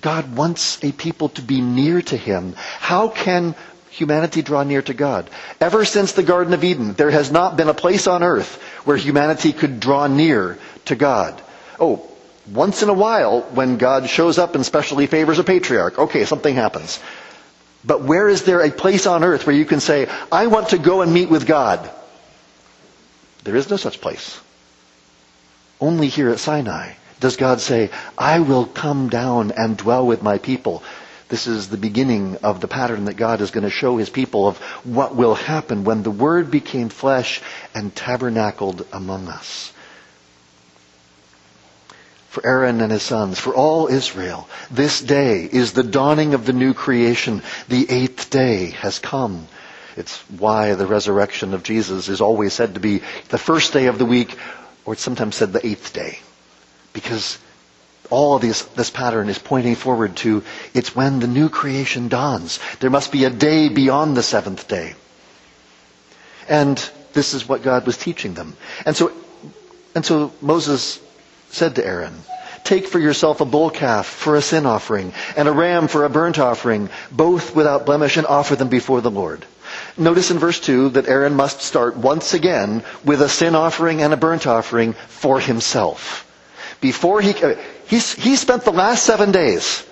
God 0.00 0.36
wants 0.36 0.82
a 0.84 0.92
people 0.92 1.30
to 1.30 1.42
be 1.42 1.60
near 1.60 2.02
to 2.02 2.16
him. 2.16 2.54
How 2.56 3.08
can 3.08 3.54
humanity 3.90 4.42
draw 4.42 4.62
near 4.62 4.82
to 4.82 4.94
God? 4.94 5.28
Ever 5.60 5.84
since 5.84 6.12
the 6.12 6.22
Garden 6.22 6.52
of 6.54 6.64
Eden, 6.64 6.92
there 6.92 7.10
has 7.10 7.30
not 7.30 7.56
been 7.56 7.68
a 7.68 7.74
place 7.74 8.06
on 8.06 8.22
earth 8.22 8.60
where 8.84 8.96
humanity 8.96 9.52
could 9.52 9.80
draw 9.80 10.06
near 10.06 10.58
to 10.86 10.96
God. 10.96 11.40
Oh, 11.80 12.06
once 12.52 12.82
in 12.82 12.88
a 12.88 12.94
while, 12.94 13.40
when 13.40 13.76
God 13.76 14.08
shows 14.08 14.38
up 14.38 14.54
and 14.54 14.64
specially 14.64 15.06
favors 15.06 15.38
a 15.38 15.44
patriarch, 15.44 15.98
okay, 15.98 16.24
something 16.24 16.54
happens. 16.54 17.00
But 17.86 18.02
where 18.02 18.28
is 18.28 18.42
there 18.42 18.62
a 18.62 18.70
place 18.70 19.06
on 19.06 19.22
earth 19.22 19.46
where 19.46 19.54
you 19.54 19.64
can 19.64 19.80
say, 19.80 20.08
I 20.32 20.48
want 20.48 20.70
to 20.70 20.78
go 20.78 21.02
and 21.02 21.14
meet 21.14 21.30
with 21.30 21.46
God? 21.46 21.88
There 23.44 23.54
is 23.54 23.70
no 23.70 23.76
such 23.76 24.00
place. 24.00 24.40
Only 25.80 26.08
here 26.08 26.30
at 26.30 26.40
Sinai 26.40 26.94
does 27.20 27.36
God 27.36 27.60
say, 27.60 27.90
I 28.18 28.40
will 28.40 28.66
come 28.66 29.08
down 29.08 29.52
and 29.52 29.76
dwell 29.76 30.04
with 30.04 30.22
my 30.22 30.38
people. 30.38 30.82
This 31.28 31.46
is 31.46 31.68
the 31.68 31.76
beginning 31.76 32.36
of 32.42 32.60
the 32.60 32.68
pattern 32.68 33.04
that 33.04 33.16
God 33.16 33.40
is 33.40 33.52
going 33.52 33.64
to 33.64 33.70
show 33.70 33.96
his 33.96 34.10
people 34.10 34.48
of 34.48 34.58
what 34.84 35.14
will 35.14 35.34
happen 35.34 35.84
when 35.84 36.02
the 36.02 36.10
Word 36.10 36.50
became 36.50 36.88
flesh 36.88 37.40
and 37.74 37.94
tabernacled 37.94 38.86
among 38.92 39.28
us 39.28 39.72
for 42.36 42.46
Aaron 42.46 42.82
and 42.82 42.92
his 42.92 43.02
sons, 43.02 43.40
for 43.40 43.54
all 43.54 43.86
Israel. 43.86 44.46
This 44.70 45.00
day 45.00 45.48
is 45.50 45.72
the 45.72 45.82
dawning 45.82 46.34
of 46.34 46.44
the 46.44 46.52
new 46.52 46.74
creation. 46.74 47.40
The 47.68 47.90
eighth 47.90 48.28
day 48.28 48.72
has 48.72 48.98
come. 48.98 49.48
It's 49.96 50.18
why 50.28 50.74
the 50.74 50.86
resurrection 50.86 51.54
of 51.54 51.62
Jesus 51.62 52.10
is 52.10 52.20
always 52.20 52.52
said 52.52 52.74
to 52.74 52.80
be 52.80 53.00
the 53.30 53.38
first 53.38 53.72
day 53.72 53.86
of 53.86 53.96
the 53.96 54.04
week, 54.04 54.36
or 54.84 54.92
it's 54.92 55.02
sometimes 55.02 55.36
said 55.36 55.54
the 55.54 55.66
eighth 55.66 55.94
day. 55.94 56.18
Because 56.92 57.38
all 58.10 58.36
of 58.36 58.42
this, 58.42 58.60
this 58.76 58.90
pattern 58.90 59.30
is 59.30 59.38
pointing 59.38 59.74
forward 59.74 60.14
to 60.16 60.44
it's 60.74 60.94
when 60.94 61.20
the 61.20 61.26
new 61.26 61.48
creation 61.48 62.08
dawns. 62.08 62.60
There 62.80 62.90
must 62.90 63.12
be 63.12 63.24
a 63.24 63.30
day 63.30 63.70
beyond 63.70 64.14
the 64.14 64.22
seventh 64.22 64.68
day. 64.68 64.92
And 66.50 66.76
this 67.14 67.32
is 67.32 67.48
what 67.48 67.62
God 67.62 67.86
was 67.86 67.96
teaching 67.96 68.34
them. 68.34 68.58
And 68.84 68.94
so, 68.94 69.10
and 69.94 70.04
so 70.04 70.34
Moses 70.42 71.00
said 71.56 71.74
to 71.76 71.86
Aaron, 71.86 72.14
Take 72.64 72.88
for 72.88 72.98
yourself 72.98 73.40
a 73.40 73.44
bull 73.44 73.70
calf 73.70 74.06
for 74.06 74.36
a 74.36 74.42
sin 74.42 74.66
offering 74.66 75.12
and 75.36 75.48
a 75.48 75.52
ram 75.52 75.88
for 75.88 76.04
a 76.04 76.10
burnt 76.10 76.38
offering, 76.38 76.90
both 77.12 77.54
without 77.54 77.86
blemish, 77.86 78.16
and 78.16 78.26
offer 78.26 78.56
them 78.56 78.68
before 78.68 79.00
the 79.00 79.10
Lord. 79.10 79.44
Notice 79.96 80.30
in 80.30 80.38
verse 80.38 80.60
2 80.60 80.90
that 80.90 81.08
Aaron 81.08 81.34
must 81.34 81.60
start 81.62 81.96
once 81.96 82.34
again 82.34 82.82
with 83.04 83.22
a 83.22 83.28
sin 83.28 83.54
offering 83.54 84.02
and 84.02 84.12
a 84.12 84.16
burnt 84.16 84.46
offering 84.46 84.94
for 85.08 85.38
himself. 85.40 86.22
Before 86.80 87.20
he, 87.20 87.32
he, 87.86 87.98
he 87.98 88.36
spent 88.36 88.64
the 88.64 88.72
last 88.72 89.04
seven 89.04 89.32
days 89.32 89.84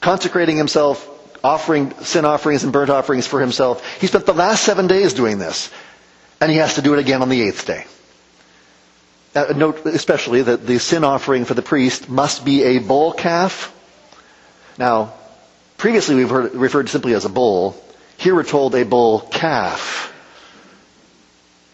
consecrating 0.00 0.56
himself, 0.56 1.08
offering 1.42 1.94
sin 2.02 2.24
offerings 2.24 2.64
and 2.64 2.72
burnt 2.72 2.90
offerings 2.90 3.26
for 3.26 3.40
himself. 3.40 3.84
He 4.00 4.06
spent 4.06 4.26
the 4.26 4.34
last 4.34 4.64
seven 4.64 4.86
days 4.86 5.14
doing 5.14 5.38
this. 5.38 5.70
And 6.40 6.50
he 6.50 6.58
has 6.58 6.74
to 6.74 6.82
do 6.82 6.92
it 6.92 6.98
again 6.98 7.22
on 7.22 7.28
the 7.30 7.40
eighth 7.40 7.66
day. 7.66 7.86
Uh, 9.34 9.52
note 9.56 9.84
especially 9.86 10.42
that 10.42 10.64
the 10.64 10.78
sin 10.78 11.02
offering 11.02 11.44
for 11.44 11.54
the 11.54 11.62
priest 11.62 12.08
must 12.08 12.44
be 12.44 12.62
a 12.62 12.78
bull 12.78 13.12
calf. 13.12 13.74
Now, 14.78 15.14
previously 15.76 16.14
we've 16.14 16.30
heard, 16.30 16.54
referred 16.54 16.88
simply 16.88 17.14
as 17.14 17.24
a 17.24 17.28
bull. 17.28 17.76
Here 18.16 18.34
we're 18.34 18.44
told 18.44 18.76
a 18.76 18.84
bull 18.84 19.20
calf. 19.20 20.12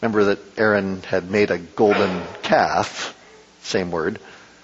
Remember 0.00 0.24
that 0.24 0.38
Aaron 0.58 1.02
had 1.02 1.30
made 1.30 1.50
a 1.50 1.58
golden 1.58 2.22
calf, 2.42 3.14
same 3.62 3.90
word, 3.90 4.18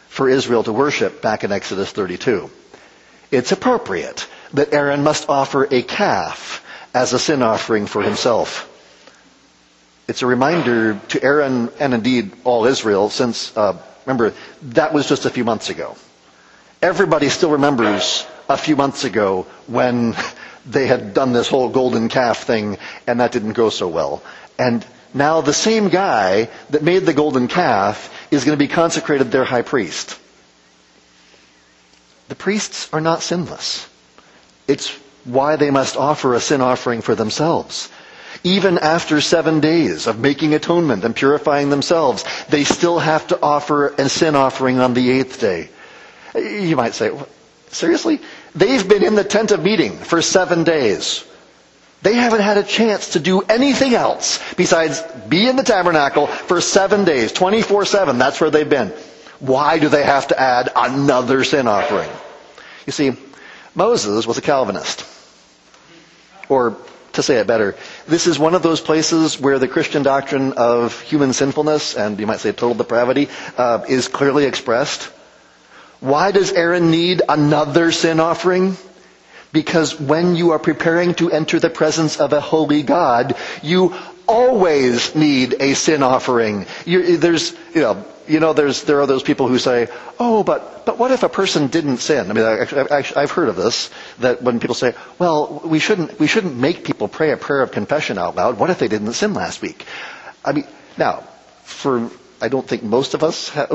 for 0.08 0.30
Israel 0.30 0.64
to 0.64 0.72
worship 0.72 1.20
back 1.20 1.44
in 1.44 1.52
Exodus 1.52 1.92
32. 1.92 2.50
It's 3.30 3.52
appropriate 3.52 4.26
that 4.54 4.72
Aaron 4.72 5.02
must 5.02 5.28
offer 5.28 5.68
a 5.70 5.82
calf 5.82 6.64
as 6.94 7.12
a 7.12 7.18
sin 7.18 7.42
offering 7.42 7.84
for 7.84 8.02
himself. 8.02 8.72
It's 10.08 10.22
a 10.22 10.26
reminder 10.26 11.00
to 11.08 11.22
Aaron 11.22 11.70
and 11.80 11.92
indeed 11.92 12.32
all 12.44 12.66
Israel 12.66 13.10
since, 13.10 13.56
uh, 13.56 13.76
remember, 14.04 14.34
that 14.62 14.92
was 14.92 15.08
just 15.08 15.25
a 15.26 15.30
few 15.30 15.44
months 15.44 15.68
ago. 15.68 15.96
Everybody 16.80 17.28
still 17.28 17.50
remembers 17.50 18.25
a 18.48 18.56
few 18.56 18.76
months 18.76 19.04
ago 19.04 19.46
when 19.66 20.14
they 20.66 20.86
had 20.86 21.14
done 21.14 21.32
this 21.32 21.48
whole 21.48 21.68
golden 21.68 22.08
calf 22.08 22.44
thing 22.44 22.78
and 23.06 23.20
that 23.20 23.32
didn't 23.32 23.54
go 23.54 23.70
so 23.70 23.88
well. 23.88 24.22
And 24.58 24.86
now 25.12 25.40
the 25.40 25.52
same 25.52 25.88
guy 25.88 26.50
that 26.70 26.82
made 26.82 27.04
the 27.04 27.14
golden 27.14 27.48
calf 27.48 28.12
is 28.30 28.44
going 28.44 28.56
to 28.56 28.62
be 28.64 28.68
consecrated 28.68 29.30
their 29.32 29.44
high 29.44 29.62
priest. 29.62 30.18
The 32.28 32.34
priests 32.34 32.88
are 32.92 33.00
not 33.00 33.22
sinless. 33.22 33.88
It's 34.68 34.90
why 35.25 35.56
they 35.56 35.70
must 35.70 35.96
offer 35.96 36.34
a 36.34 36.40
sin 36.40 36.60
offering 36.60 37.02
for 37.02 37.14
themselves. 37.14 37.88
Even 38.46 38.78
after 38.78 39.20
seven 39.20 39.58
days 39.58 40.06
of 40.06 40.20
making 40.20 40.54
atonement 40.54 41.04
and 41.04 41.16
purifying 41.16 41.68
themselves, 41.68 42.24
they 42.48 42.62
still 42.62 43.00
have 43.00 43.26
to 43.26 43.42
offer 43.42 43.88
a 43.88 44.08
sin 44.08 44.36
offering 44.36 44.78
on 44.78 44.94
the 44.94 45.10
eighth 45.10 45.40
day. 45.40 45.68
You 46.32 46.76
might 46.76 46.94
say, 46.94 47.10
seriously? 47.72 48.20
They've 48.54 48.88
been 48.88 49.02
in 49.02 49.16
the 49.16 49.24
tent 49.24 49.50
of 49.50 49.64
meeting 49.64 49.98
for 49.98 50.22
seven 50.22 50.62
days. 50.62 51.26
They 52.02 52.14
haven't 52.14 52.42
had 52.42 52.56
a 52.56 52.62
chance 52.62 53.14
to 53.14 53.18
do 53.18 53.42
anything 53.42 53.94
else 53.94 54.38
besides 54.54 55.02
be 55.28 55.48
in 55.48 55.56
the 55.56 55.64
tabernacle 55.64 56.28
for 56.28 56.60
seven 56.60 57.04
days, 57.04 57.32
24-7. 57.32 58.16
That's 58.16 58.40
where 58.40 58.50
they've 58.50 58.70
been. 58.70 58.90
Why 59.40 59.80
do 59.80 59.88
they 59.88 60.04
have 60.04 60.28
to 60.28 60.40
add 60.40 60.70
another 60.76 61.42
sin 61.42 61.66
offering? 61.66 62.10
You 62.86 62.92
see, 62.92 63.10
Moses 63.74 64.24
was 64.24 64.38
a 64.38 64.42
Calvinist. 64.42 65.04
Or 66.48 66.76
to 67.16 67.23
say 67.23 67.37
it 67.37 67.46
better, 67.46 67.75
this 68.06 68.26
is 68.26 68.38
one 68.38 68.54
of 68.54 68.62
those 68.62 68.80
places 68.80 69.38
where 69.40 69.58
the 69.58 69.68
Christian 69.68 70.02
doctrine 70.02 70.52
of 70.54 71.00
human 71.02 71.32
sinfulness 71.32 71.94
and 71.96 72.18
you 72.18 72.26
might 72.26 72.40
say 72.40 72.52
total 72.52 72.75
depravity 72.75 73.28
uh, 73.58 73.85
is 73.88 74.08
clearly 74.08 74.44
expressed. 74.44 75.02
Why 76.00 76.30
does 76.30 76.52
Aaron 76.52 76.90
need 76.90 77.23
another 77.28 77.90
sin 77.92 78.20
offering? 78.20 78.76
Because 79.52 79.99
when 79.99 80.37
you 80.37 80.50
are 80.50 80.58
preparing 80.58 81.14
to 81.14 81.30
enter 81.30 81.58
the 81.58 81.70
presence 81.70 82.18
of 82.20 82.32
a 82.32 82.40
holy 82.40 82.82
God, 82.82 83.35
you 83.62 83.94
always 84.26 85.14
need 85.14 85.56
a 85.61 85.75
sin 85.75 86.02
offering. 86.02 86.66
You, 86.85 87.16
there's, 87.16 87.52
you 87.75 87.83
know, 87.83 88.04
you 88.28 88.40
know, 88.40 88.52
there's, 88.52 88.83
there 88.85 89.00
are 89.00 89.06
those 89.06 89.23
people 89.23 89.49
who 89.49 89.59
say, 89.59 89.88
oh, 90.18 90.42
but, 90.42 90.85
but 90.85 90.99
what 90.99 91.12
if 91.12 91.23
a 91.23 91.28
person 91.28 91.68
didn't 91.68 91.99
sin? 91.99 92.30
I 92.30 92.33
mean, 92.35 92.45
I, 92.45 93.02
have 93.21 93.30
heard 93.30 93.49
of 93.49 93.56
this, 93.56 93.90
that 94.18 94.42
when 94.42 94.61
people 94.61 94.75
say, 94.75 94.95
well, 95.18 95.61
we 95.64 95.78
shouldn't, 95.78 96.18
we 96.18 96.26
shouldn't 96.26 96.56
make 96.56 96.85
people 96.85 97.09
pray 97.09 97.33
a 97.33 97.37
prayer 97.37 97.62
of 97.62 97.73
confession 97.73 98.18
out 98.18 98.37
loud. 98.37 98.59
What 98.59 98.71
if 98.71 98.78
they 98.78 98.88
didn't 98.88 99.12
sin 99.12 99.35
last 99.35 99.62
week? 99.62 99.85
I 100.45 100.52
mean, 100.52 100.66
now, 100.97 101.25
for, 101.64 102.11
I 102.40 102.49
don't 102.49 102.66
think 102.66 102.83
most 102.83 103.14
of 103.14 103.23
us, 103.23 103.49
have, 103.50 103.71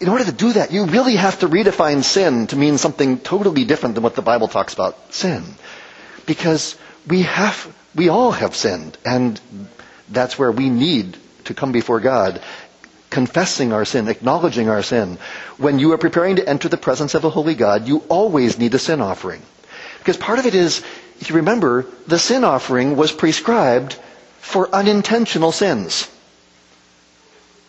in 0.00 0.08
order 0.08 0.24
to 0.24 0.32
do 0.32 0.52
that, 0.54 0.72
you 0.72 0.86
really 0.86 1.16
have 1.16 1.38
to 1.40 1.48
redefine 1.48 2.02
sin 2.02 2.46
to 2.48 2.56
mean 2.56 2.78
something 2.78 3.18
totally 3.18 3.64
different 3.64 3.94
than 3.94 4.04
what 4.04 4.14
the 4.16 4.22
Bible 4.22 4.48
talks 4.48 4.74
about 4.74 5.14
sin. 5.14 5.44
Because 6.26 6.76
we 7.06 7.22
have, 7.22 7.72
we 7.94 8.08
all 8.08 8.32
have 8.32 8.56
sinned, 8.56 8.96
and 9.04 9.40
that's 10.08 10.38
where 10.38 10.52
we 10.52 10.68
need 10.70 11.16
to 11.44 11.54
come 11.54 11.72
before 11.72 12.00
God 12.00 12.40
confessing 13.14 13.72
our 13.72 13.84
sin, 13.84 14.08
acknowledging 14.08 14.68
our 14.68 14.82
sin. 14.82 15.18
When 15.56 15.78
you 15.78 15.92
are 15.92 15.98
preparing 15.98 16.34
to 16.36 16.48
enter 16.48 16.68
the 16.68 16.76
presence 16.76 17.14
of 17.14 17.22
a 17.24 17.30
holy 17.30 17.54
God, 17.54 17.86
you 17.86 17.98
always 18.08 18.58
need 18.58 18.74
a 18.74 18.78
sin 18.78 19.00
offering. 19.00 19.40
Because 20.00 20.16
part 20.16 20.40
of 20.40 20.46
it 20.46 20.54
is, 20.56 20.82
if 21.20 21.30
you 21.30 21.36
remember, 21.36 21.86
the 22.08 22.18
sin 22.18 22.42
offering 22.42 22.96
was 22.96 23.12
prescribed 23.12 23.94
for 24.40 24.68
unintentional 24.74 25.52
sins. 25.52 26.10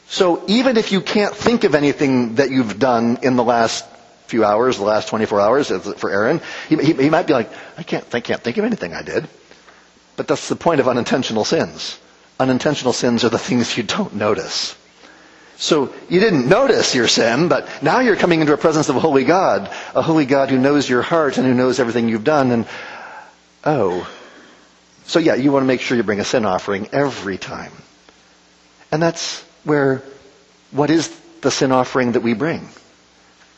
So 0.08 0.44
even 0.48 0.78
if 0.78 0.92
you 0.92 1.00
can't 1.00 1.36
think 1.36 1.64
of 1.64 1.76
anything 1.76 2.36
that 2.36 2.50
you've 2.50 2.80
done 2.80 3.20
in 3.22 3.36
the 3.36 3.44
last 3.44 3.86
few 4.26 4.44
hours, 4.44 4.78
the 4.78 4.84
last 4.84 5.10
24 5.10 5.40
hours 5.40 5.68
for 5.70 6.10
Aaron, 6.10 6.42
he, 6.70 6.76
he, 6.78 6.94
he 6.94 7.10
might 7.12 7.28
be 7.28 7.34
like, 7.34 7.52
I 7.78 7.84
can't, 7.84 8.04
I 8.16 8.20
can't 8.20 8.42
think 8.42 8.58
of 8.58 8.66
anything 8.66 8.96
I 8.96 9.04
did. 9.04 9.28
But 10.18 10.28
that's 10.28 10.50
the 10.50 10.56
point 10.56 10.80
of 10.80 10.88
unintentional 10.88 11.46
sins. 11.46 12.00
Unintentional 12.40 12.94
sins 12.94 13.24
are 13.24 13.30
the 13.30 13.38
things 13.38 13.78
you 13.78 13.84
don't 13.84 14.16
notice. 14.16 14.76
So 15.58 15.94
you 16.10 16.20
didn't 16.20 16.50
notice 16.50 16.94
your 16.94 17.08
sin, 17.08 17.48
but 17.48 17.82
now 17.82 18.02
you're 18.02 18.18
coming 18.18 18.42
into 18.42 18.54
a 18.54 18.58
presence 18.58 18.90
of 18.90 18.98
a 18.98 19.00
holy 19.00 19.24
God, 19.24 19.72
a 19.94 20.02
holy 20.02 20.26
God 20.26 20.50
who 20.50 20.58
knows 20.58 20.90
your 20.90 21.02
heart 21.02 21.38
and 21.38 21.48
who 21.48 21.54
knows 21.54 21.80
everything 21.80 22.10
you've 22.10 22.26
done. 22.26 22.52
And 22.52 22.68
oh, 23.64 24.10
so 25.06 25.20
yeah, 25.20 25.36
you 25.36 25.52
want 25.52 25.64
to 25.64 25.68
make 25.68 25.80
sure 25.80 25.96
you 25.96 26.04
bring 26.04 26.20
a 26.20 26.26
sin 26.26 26.46
offering 26.46 26.90
every 26.92 27.38
time. 27.38 27.72
And 28.92 29.02
that's 29.02 29.42
where, 29.64 30.04
what 30.72 30.90
is 30.90 31.08
the 31.42 31.52
sin 31.52 31.72
offering 31.72 32.14
that 32.14 32.22
we 32.22 32.34
bring? 32.34 32.68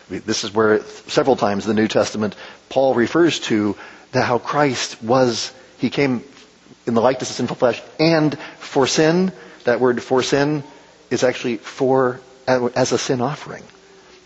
This 0.09 0.43
is 0.43 0.53
where 0.53 0.83
several 0.83 1.35
times 1.35 1.65
in 1.65 1.75
the 1.75 1.81
New 1.81 1.87
Testament 1.87 2.35
Paul 2.69 2.93
refers 2.93 3.39
to 3.41 3.75
how 4.13 4.39
Christ 4.39 5.01
was, 5.03 5.53
he 5.77 5.89
came 5.89 6.23
in 6.85 6.93
the 6.93 7.01
likeness 7.01 7.29
of 7.29 7.35
sinful 7.35 7.57
flesh 7.57 7.81
and 7.99 8.37
for 8.59 8.87
sin. 8.87 9.31
That 9.65 9.79
word 9.79 10.01
for 10.01 10.23
sin 10.23 10.63
is 11.09 11.23
actually 11.23 11.57
for, 11.57 12.19
as 12.47 12.91
a 12.91 12.97
sin 12.97 13.21
offering. 13.21 13.63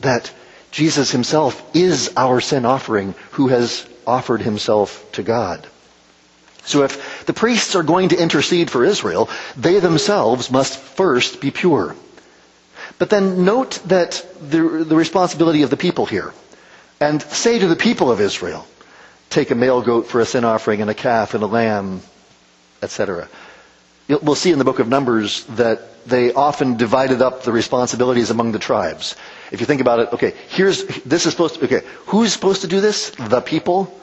That 0.01 0.31
Jesus 0.71 1.11
himself 1.11 1.75
is 1.75 2.13
our 2.15 2.41
sin 2.41 2.65
offering 2.65 3.15
who 3.31 3.47
has 3.49 3.85
offered 4.07 4.41
himself 4.41 5.05
to 5.13 5.23
God. 5.23 5.67
So 6.63 6.83
if 6.83 7.25
the 7.25 7.33
priests 7.33 7.75
are 7.75 7.83
going 7.83 8.09
to 8.09 8.21
intercede 8.21 8.69
for 8.69 8.85
Israel, 8.85 9.29
they 9.57 9.79
themselves 9.79 10.51
must 10.51 10.77
first 10.77 11.41
be 11.41 11.51
pure. 11.51 11.95
But 12.99 13.09
then 13.09 13.45
note 13.45 13.79
that 13.87 14.25
the, 14.39 14.85
the 14.87 14.95
responsibility 14.95 15.63
of 15.63 15.69
the 15.69 15.77
people 15.77 16.05
here. 16.05 16.33
And 16.99 17.21
say 17.21 17.57
to 17.57 17.67
the 17.67 17.75
people 17.75 18.11
of 18.11 18.21
Israel, 18.21 18.67
take 19.31 19.49
a 19.49 19.55
male 19.55 19.81
goat 19.81 20.07
for 20.07 20.21
a 20.21 20.25
sin 20.25 20.45
offering 20.45 20.81
and 20.81 20.89
a 20.89 20.93
calf 20.93 21.33
and 21.33 21.43
a 21.43 21.47
lamb, 21.47 22.01
etc. 22.81 23.27
We'll 24.07 24.35
see 24.35 24.51
in 24.51 24.59
the 24.59 24.65
book 24.65 24.79
of 24.79 24.87
Numbers 24.87 25.45
that 25.55 26.05
they 26.05 26.33
often 26.33 26.77
divided 26.77 27.21
up 27.21 27.43
the 27.43 27.51
responsibilities 27.51 28.29
among 28.29 28.51
the 28.51 28.59
tribes. 28.59 29.15
If 29.51 29.59
you 29.59 29.65
think 29.65 29.81
about 29.81 29.99
it, 29.99 30.13
okay, 30.13 30.33
here's, 30.49 30.83
this 31.05 31.25
is 31.25 31.31
supposed 31.31 31.55
to, 31.55 31.65
okay, 31.65 31.81
who's 32.07 32.33
supposed 32.33 32.61
to 32.61 32.67
do 32.67 32.81
this? 32.81 33.11
The 33.11 33.41
people? 33.41 33.93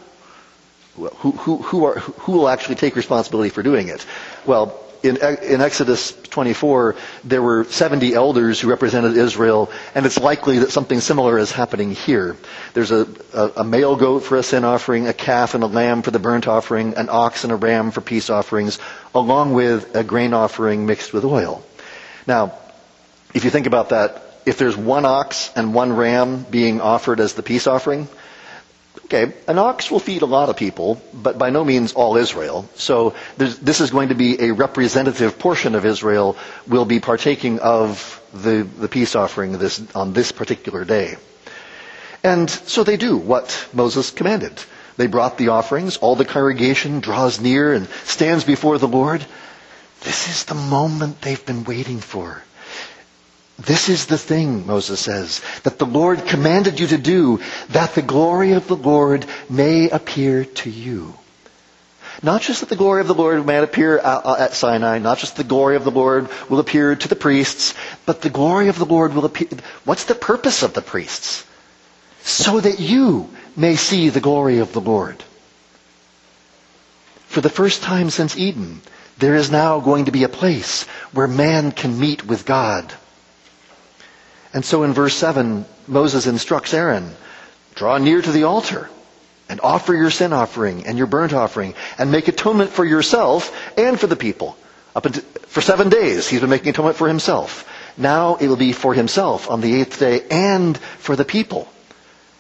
Who, 0.96 1.08
who, 1.32 1.58
who, 1.58 1.84
are, 1.84 1.98
who 1.98 2.32
will 2.32 2.48
actually 2.48 2.76
take 2.76 2.96
responsibility 2.96 3.50
for 3.50 3.62
doing 3.62 3.88
it? 3.88 4.04
Well, 4.46 4.80
in, 5.02 5.16
in 5.16 5.60
Exodus 5.60 6.12
24, 6.30 6.94
there 7.24 7.42
were 7.42 7.64
70 7.64 8.14
elders 8.14 8.60
who 8.60 8.68
represented 8.68 9.16
Israel, 9.16 9.70
and 9.94 10.06
it's 10.06 10.18
likely 10.18 10.60
that 10.60 10.70
something 10.70 11.00
similar 11.00 11.38
is 11.38 11.52
happening 11.52 11.92
here. 11.92 12.36
There's 12.74 12.90
a, 12.90 13.06
a, 13.32 13.52
a, 13.58 13.64
male 13.64 13.96
goat 13.96 14.20
for 14.20 14.36
a 14.36 14.42
sin 14.42 14.64
offering, 14.64 15.06
a 15.06 15.12
calf 15.12 15.54
and 15.54 15.62
a 15.62 15.66
lamb 15.66 16.02
for 16.02 16.10
the 16.10 16.18
burnt 16.18 16.48
offering, 16.48 16.94
an 16.94 17.08
ox 17.10 17.44
and 17.44 17.52
a 17.52 17.56
ram 17.56 17.90
for 17.90 18.00
peace 18.00 18.30
offerings, 18.30 18.78
along 19.14 19.54
with 19.54 19.94
a 19.94 20.04
grain 20.04 20.34
offering 20.34 20.86
mixed 20.86 21.12
with 21.12 21.24
oil. 21.24 21.64
Now, 22.26 22.54
if 23.34 23.44
you 23.44 23.50
think 23.50 23.66
about 23.66 23.90
that, 23.90 24.22
if 24.46 24.58
there's 24.58 24.76
one 24.76 25.04
ox 25.04 25.50
and 25.54 25.74
one 25.74 25.92
ram 25.94 26.44
being 26.44 26.80
offered 26.80 27.20
as 27.20 27.34
the 27.34 27.42
peace 27.42 27.66
offering, 27.66 28.08
Okay, 29.10 29.32
an 29.46 29.58
ox 29.58 29.90
will 29.90 30.00
feed 30.00 30.20
a 30.20 30.26
lot 30.26 30.50
of 30.50 30.58
people, 30.58 31.00
but 31.14 31.38
by 31.38 31.48
no 31.48 31.64
means 31.64 31.94
all 31.94 32.18
Israel. 32.18 32.68
So 32.74 33.14
this 33.38 33.80
is 33.80 33.90
going 33.90 34.10
to 34.10 34.14
be 34.14 34.38
a 34.42 34.52
representative 34.52 35.38
portion 35.38 35.74
of 35.74 35.86
Israel 35.86 36.36
will 36.66 36.84
be 36.84 37.00
partaking 37.00 37.58
of 37.60 38.20
the, 38.34 38.68
the 38.78 38.86
peace 38.86 39.16
offering 39.16 39.52
this, 39.52 39.80
on 39.94 40.12
this 40.12 40.30
particular 40.30 40.84
day. 40.84 41.16
And 42.22 42.50
so 42.50 42.84
they 42.84 42.98
do 42.98 43.16
what 43.16 43.66
Moses 43.72 44.10
commanded. 44.10 44.62
They 44.98 45.06
brought 45.06 45.38
the 45.38 45.48
offerings. 45.48 45.96
All 45.96 46.14
the 46.14 46.26
congregation 46.26 47.00
draws 47.00 47.40
near 47.40 47.72
and 47.72 47.88
stands 48.04 48.44
before 48.44 48.76
the 48.76 48.88
Lord. 48.88 49.24
This 50.02 50.28
is 50.28 50.44
the 50.44 50.54
moment 50.54 51.22
they've 51.22 51.46
been 51.46 51.64
waiting 51.64 52.00
for. 52.00 52.42
This 53.58 53.88
is 53.88 54.06
the 54.06 54.18
thing, 54.18 54.66
Moses 54.66 55.00
says, 55.00 55.42
that 55.64 55.78
the 55.78 55.86
Lord 55.86 56.26
commanded 56.26 56.78
you 56.78 56.86
to 56.88 56.98
do, 56.98 57.40
that 57.70 57.94
the 57.94 58.02
glory 58.02 58.52
of 58.52 58.68
the 58.68 58.76
Lord 58.76 59.26
may 59.50 59.90
appear 59.90 60.44
to 60.44 60.70
you. 60.70 61.14
Not 62.22 62.42
just 62.42 62.60
that 62.60 62.68
the 62.68 62.76
glory 62.76 63.00
of 63.00 63.08
the 63.08 63.14
Lord 63.14 63.44
may 63.46 63.58
appear 63.58 63.98
uh, 63.98 64.02
uh, 64.02 64.36
at 64.38 64.54
Sinai, 64.54 64.98
not 64.98 65.18
just 65.18 65.36
the 65.36 65.44
glory 65.44 65.76
of 65.76 65.84
the 65.84 65.90
Lord 65.90 66.28
will 66.48 66.58
appear 66.58 66.94
to 66.94 67.08
the 67.08 67.16
priests, 67.16 67.74
but 68.06 68.22
the 68.22 68.30
glory 68.30 68.68
of 68.68 68.78
the 68.78 68.84
Lord 68.84 69.14
will 69.14 69.24
appear. 69.24 69.48
What's 69.84 70.04
the 70.04 70.14
purpose 70.14 70.62
of 70.62 70.74
the 70.74 70.82
priests? 70.82 71.44
So 72.22 72.60
that 72.60 72.80
you 72.80 73.28
may 73.56 73.76
see 73.76 74.08
the 74.08 74.20
glory 74.20 74.58
of 74.58 74.72
the 74.72 74.80
Lord. 74.80 75.22
For 77.26 77.40
the 77.40 77.50
first 77.50 77.82
time 77.82 78.10
since 78.10 78.36
Eden, 78.36 78.80
there 79.18 79.34
is 79.34 79.50
now 79.50 79.80
going 79.80 80.06
to 80.06 80.12
be 80.12 80.24
a 80.24 80.28
place 80.28 80.84
where 81.12 81.28
man 81.28 81.72
can 81.72 81.98
meet 81.98 82.24
with 82.24 82.46
God. 82.46 82.92
And 84.52 84.64
so 84.64 84.82
in 84.82 84.92
verse 84.92 85.14
7, 85.14 85.64
Moses 85.86 86.26
instructs 86.26 86.72
Aaron, 86.72 87.12
draw 87.74 87.98
near 87.98 88.20
to 88.20 88.32
the 88.32 88.44
altar 88.44 88.88
and 89.48 89.60
offer 89.62 89.94
your 89.94 90.10
sin 90.10 90.32
offering 90.32 90.86
and 90.86 90.98
your 90.98 91.06
burnt 91.06 91.32
offering 91.32 91.74
and 91.98 92.10
make 92.10 92.28
atonement 92.28 92.70
for 92.70 92.84
yourself 92.84 93.52
and 93.78 93.98
for 93.98 94.06
the 94.06 94.16
people. 94.16 94.56
Up 94.94 95.06
until, 95.06 95.22
for 95.46 95.60
seven 95.60 95.88
days, 95.88 96.28
he's 96.28 96.40
been 96.40 96.50
making 96.50 96.70
atonement 96.70 96.96
for 96.96 97.08
himself. 97.08 97.68
Now 97.96 98.36
it 98.36 98.48
will 98.48 98.56
be 98.56 98.72
for 98.72 98.94
himself 98.94 99.50
on 99.50 99.60
the 99.60 99.80
eighth 99.80 99.98
day 99.98 100.22
and 100.30 100.76
for 100.76 101.16
the 101.16 101.24
people. 101.24 101.68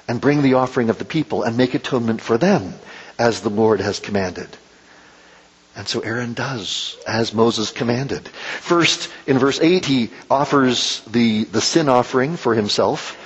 And 0.06 0.20
bring 0.20 0.42
the 0.42 0.54
offering 0.54 0.88
of 0.88 0.98
the 0.98 1.04
people 1.04 1.42
and 1.42 1.56
make 1.56 1.74
atonement 1.74 2.20
for 2.22 2.38
them 2.38 2.74
as 3.18 3.40
the 3.42 3.50
Lord 3.50 3.80
has 3.80 4.00
commanded. 4.00 4.48
And 5.78 5.86
so 5.86 6.00
Aaron 6.00 6.32
does, 6.34 6.96
as 7.06 7.32
Moses 7.32 7.70
commanded. 7.70 8.26
First, 8.26 9.08
in 9.28 9.38
verse 9.38 9.60
8, 9.60 9.86
he 9.86 10.10
offers 10.28 11.02
the, 11.02 11.44
the 11.44 11.60
sin 11.60 11.88
offering 11.88 12.36
for 12.36 12.52
himself. 12.52 13.16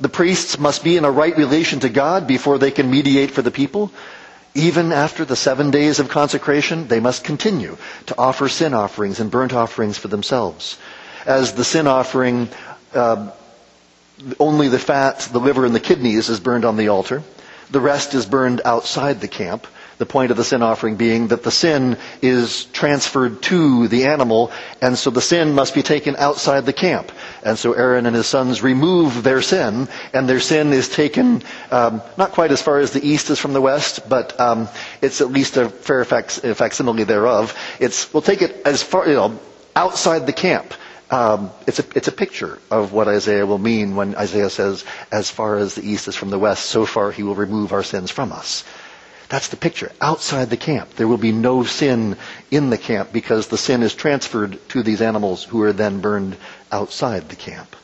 The 0.00 0.08
priests 0.08 0.58
must 0.58 0.82
be 0.82 0.96
in 0.96 1.04
a 1.04 1.10
right 1.10 1.36
relation 1.36 1.80
to 1.80 1.90
God 1.90 2.26
before 2.26 2.56
they 2.56 2.70
can 2.70 2.90
mediate 2.90 3.30
for 3.32 3.42
the 3.42 3.50
people. 3.50 3.92
Even 4.54 4.90
after 4.90 5.26
the 5.26 5.36
seven 5.36 5.70
days 5.70 6.00
of 6.00 6.08
consecration, 6.08 6.88
they 6.88 6.98
must 6.98 7.24
continue 7.24 7.76
to 8.06 8.14
offer 8.16 8.48
sin 8.48 8.72
offerings 8.72 9.20
and 9.20 9.30
burnt 9.30 9.52
offerings 9.52 9.98
for 9.98 10.08
themselves. 10.08 10.78
As 11.26 11.52
the 11.52 11.64
sin 11.64 11.86
offering, 11.86 12.48
uh, 12.94 13.32
only 14.40 14.68
the 14.68 14.78
fat, 14.78 15.28
the 15.30 15.40
liver, 15.40 15.66
and 15.66 15.74
the 15.74 15.80
kidneys 15.80 16.30
is 16.30 16.40
burned 16.40 16.64
on 16.64 16.78
the 16.78 16.88
altar. 16.88 17.22
The 17.70 17.80
rest 17.80 18.14
is 18.14 18.24
burned 18.24 18.62
outside 18.64 19.20
the 19.20 19.28
camp. 19.28 19.66
The 19.98 20.06
point 20.06 20.30
of 20.30 20.36
the 20.36 20.44
sin 20.44 20.62
offering 20.62 20.96
being 20.96 21.28
that 21.28 21.42
the 21.42 21.50
sin 21.50 21.96
is 22.20 22.64
transferred 22.66 23.42
to 23.42 23.88
the 23.88 24.06
animal, 24.06 24.50
and 24.80 24.96
so 24.98 25.10
the 25.10 25.20
sin 25.20 25.54
must 25.54 25.74
be 25.74 25.82
taken 25.82 26.16
outside 26.16 26.66
the 26.66 26.72
camp. 26.72 27.12
And 27.42 27.58
so 27.58 27.72
Aaron 27.72 28.06
and 28.06 28.16
his 28.16 28.26
sons 28.26 28.62
remove 28.62 29.22
their 29.22 29.42
sin, 29.42 29.88
and 30.12 30.28
their 30.28 30.40
sin 30.40 30.72
is 30.72 30.88
taken 30.88 31.42
um, 31.70 32.02
not 32.16 32.32
quite 32.32 32.52
as 32.52 32.62
far 32.62 32.78
as 32.78 32.92
the 32.92 33.06
east 33.06 33.30
is 33.30 33.38
from 33.38 33.52
the 33.52 33.60
west, 33.60 34.08
but 34.08 34.38
um, 34.40 34.68
it's 35.00 35.20
at 35.20 35.30
least 35.30 35.56
a 35.56 35.68
fair 35.68 36.04
fac- 36.04 36.30
facsimile 36.30 37.04
thereof. 37.04 37.56
It's 37.80 38.12
we'll 38.12 38.22
take 38.22 38.42
it 38.42 38.62
as 38.64 38.82
far, 38.82 39.06
you 39.06 39.14
know, 39.14 39.38
outside 39.76 40.26
the 40.26 40.32
camp. 40.32 40.74
Um, 41.10 41.50
it's, 41.66 41.78
a, 41.78 41.84
it's 41.94 42.08
a 42.08 42.12
picture 42.12 42.58
of 42.70 42.92
what 42.94 43.06
Isaiah 43.06 43.44
will 43.44 43.58
mean 43.58 43.96
when 43.96 44.14
Isaiah 44.14 44.48
says, 44.48 44.82
as 45.12 45.30
far 45.30 45.58
as 45.58 45.74
the 45.74 45.86
east 45.86 46.08
is 46.08 46.16
from 46.16 46.30
the 46.30 46.38
west, 46.38 46.64
so 46.66 46.86
far 46.86 47.12
he 47.12 47.22
will 47.22 47.34
remove 47.34 47.72
our 47.74 47.82
sins 47.82 48.10
from 48.10 48.32
us. 48.32 48.64
That's 49.32 49.48
the 49.48 49.56
picture. 49.56 49.90
Outside 49.98 50.50
the 50.50 50.58
camp, 50.58 50.90
there 50.96 51.08
will 51.08 51.16
be 51.16 51.32
no 51.32 51.64
sin 51.64 52.18
in 52.50 52.68
the 52.68 52.76
camp 52.76 53.14
because 53.14 53.46
the 53.46 53.56
sin 53.56 53.82
is 53.82 53.94
transferred 53.94 54.58
to 54.68 54.82
these 54.82 55.00
animals 55.00 55.42
who 55.42 55.62
are 55.62 55.72
then 55.72 56.00
burned 56.02 56.36
outside 56.70 57.30
the 57.30 57.34
camp. 57.36 57.74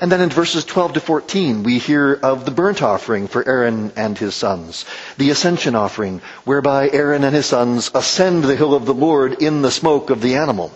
And 0.00 0.10
then 0.10 0.20
in 0.20 0.28
verses 0.28 0.64
12 0.64 0.94
to 0.94 1.00
14, 1.00 1.62
we 1.62 1.78
hear 1.78 2.14
of 2.20 2.44
the 2.44 2.50
burnt 2.50 2.82
offering 2.82 3.28
for 3.28 3.46
Aaron 3.48 3.92
and 3.94 4.18
his 4.18 4.34
sons, 4.34 4.86
the 5.18 5.30
ascension 5.30 5.76
offering, 5.76 6.20
whereby 6.44 6.90
Aaron 6.90 7.22
and 7.22 7.36
his 7.36 7.46
sons 7.46 7.92
ascend 7.94 8.42
the 8.42 8.56
hill 8.56 8.74
of 8.74 8.86
the 8.86 8.94
Lord 8.94 9.40
in 9.40 9.62
the 9.62 9.70
smoke 9.70 10.10
of 10.10 10.20
the 10.20 10.34
animal. 10.34 10.72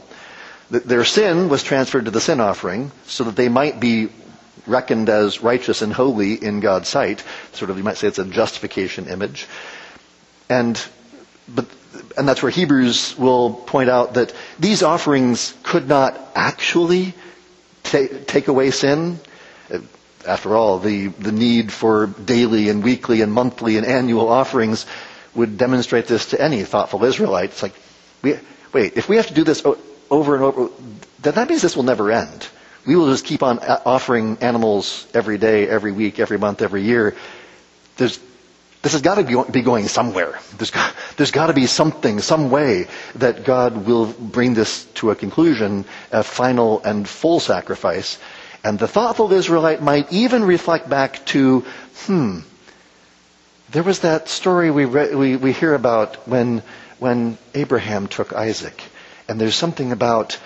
Their 0.70 1.04
sin 1.04 1.48
was 1.48 1.64
transferred 1.64 2.04
to 2.04 2.12
the 2.12 2.20
sin 2.20 2.38
offering 2.38 2.92
so 3.06 3.24
that 3.24 3.34
they 3.34 3.48
might 3.48 3.80
be 3.80 4.10
reckoned 4.68 5.08
as 5.08 5.42
righteous 5.42 5.82
and 5.82 5.92
holy 5.92 6.34
in 6.34 6.60
God's 6.60 6.88
sight. 6.88 7.24
Sort 7.54 7.72
of, 7.72 7.76
you 7.76 7.82
might 7.82 7.96
say 7.96 8.06
it's 8.06 8.20
a 8.20 8.24
justification 8.24 9.08
image. 9.08 9.48
And, 10.50 10.82
but, 11.48 11.64
and 12.18 12.28
that's 12.28 12.42
where 12.42 12.50
Hebrews 12.50 13.16
will 13.16 13.54
point 13.54 13.88
out 13.88 14.14
that 14.14 14.34
these 14.58 14.82
offerings 14.82 15.54
could 15.62 15.88
not 15.88 16.20
actually 16.34 17.14
take 17.84 18.48
away 18.48 18.72
sin. 18.72 19.20
After 20.26 20.54
all, 20.54 20.78
the, 20.80 21.06
the 21.08 21.32
need 21.32 21.72
for 21.72 22.08
daily 22.08 22.68
and 22.68 22.84
weekly 22.84 23.22
and 23.22 23.32
monthly 23.32 23.78
and 23.78 23.86
annual 23.86 24.28
offerings 24.28 24.84
would 25.34 25.56
demonstrate 25.56 26.06
this 26.06 26.26
to 26.26 26.40
any 26.40 26.62
thoughtful 26.64 27.04
Israelite. 27.04 27.50
It's 27.50 27.62
like, 27.62 27.74
we, 28.22 28.36
wait, 28.72 28.96
if 28.96 29.08
we 29.08 29.16
have 29.16 29.28
to 29.28 29.34
do 29.34 29.44
this 29.44 29.64
over 30.10 30.34
and 30.34 30.44
over, 30.44 30.68
then 31.20 31.34
that 31.34 31.48
means 31.48 31.62
this 31.62 31.76
will 31.76 31.84
never 31.84 32.10
end. 32.10 32.46
We 32.86 32.96
will 32.96 33.06
just 33.10 33.24
keep 33.24 33.42
on 33.42 33.58
uh, 33.60 33.80
offering 33.86 34.38
animals 34.40 35.06
every 35.14 35.38
day, 35.38 35.68
every 35.68 35.92
week, 35.92 36.18
every 36.18 36.38
month, 36.38 36.60
every 36.60 36.82
year. 36.82 37.14
There's 37.96 38.18
this 38.82 38.92
has 38.92 39.02
got 39.02 39.16
to 39.16 39.44
be 39.50 39.60
going 39.62 39.88
somewhere. 39.88 40.38
There's 40.56 40.70
got, 41.30 41.46
to 41.48 41.52
be 41.52 41.66
something, 41.66 42.20
some 42.20 42.50
way 42.50 42.86
that 43.16 43.44
God 43.44 43.84
will 43.86 44.06
bring 44.06 44.54
this 44.54 44.84
to 44.94 45.10
a 45.10 45.14
conclusion, 45.16 45.84
a 46.10 46.22
final 46.22 46.80
and 46.82 47.06
full 47.06 47.40
sacrifice. 47.40 48.18
And 48.64 48.78
the 48.78 48.88
thoughtful 48.88 49.32
Israelite 49.32 49.82
might 49.82 50.10
even 50.12 50.44
reflect 50.44 50.88
back 50.88 51.24
to, 51.26 51.60
hmm, 52.06 52.38
there 53.70 53.82
was 53.82 54.00
that 54.00 54.28
story 54.28 54.70
we, 54.70 54.86
re- 54.86 55.14
we, 55.14 55.36
we 55.36 55.52
hear 55.52 55.74
about 55.74 56.26
when, 56.26 56.62
when 56.98 57.36
Abraham 57.54 58.08
took 58.08 58.32
Isaac. 58.32 58.82
And 59.28 59.38
there's 59.38 59.54
something 59.54 59.92
about 59.92 60.38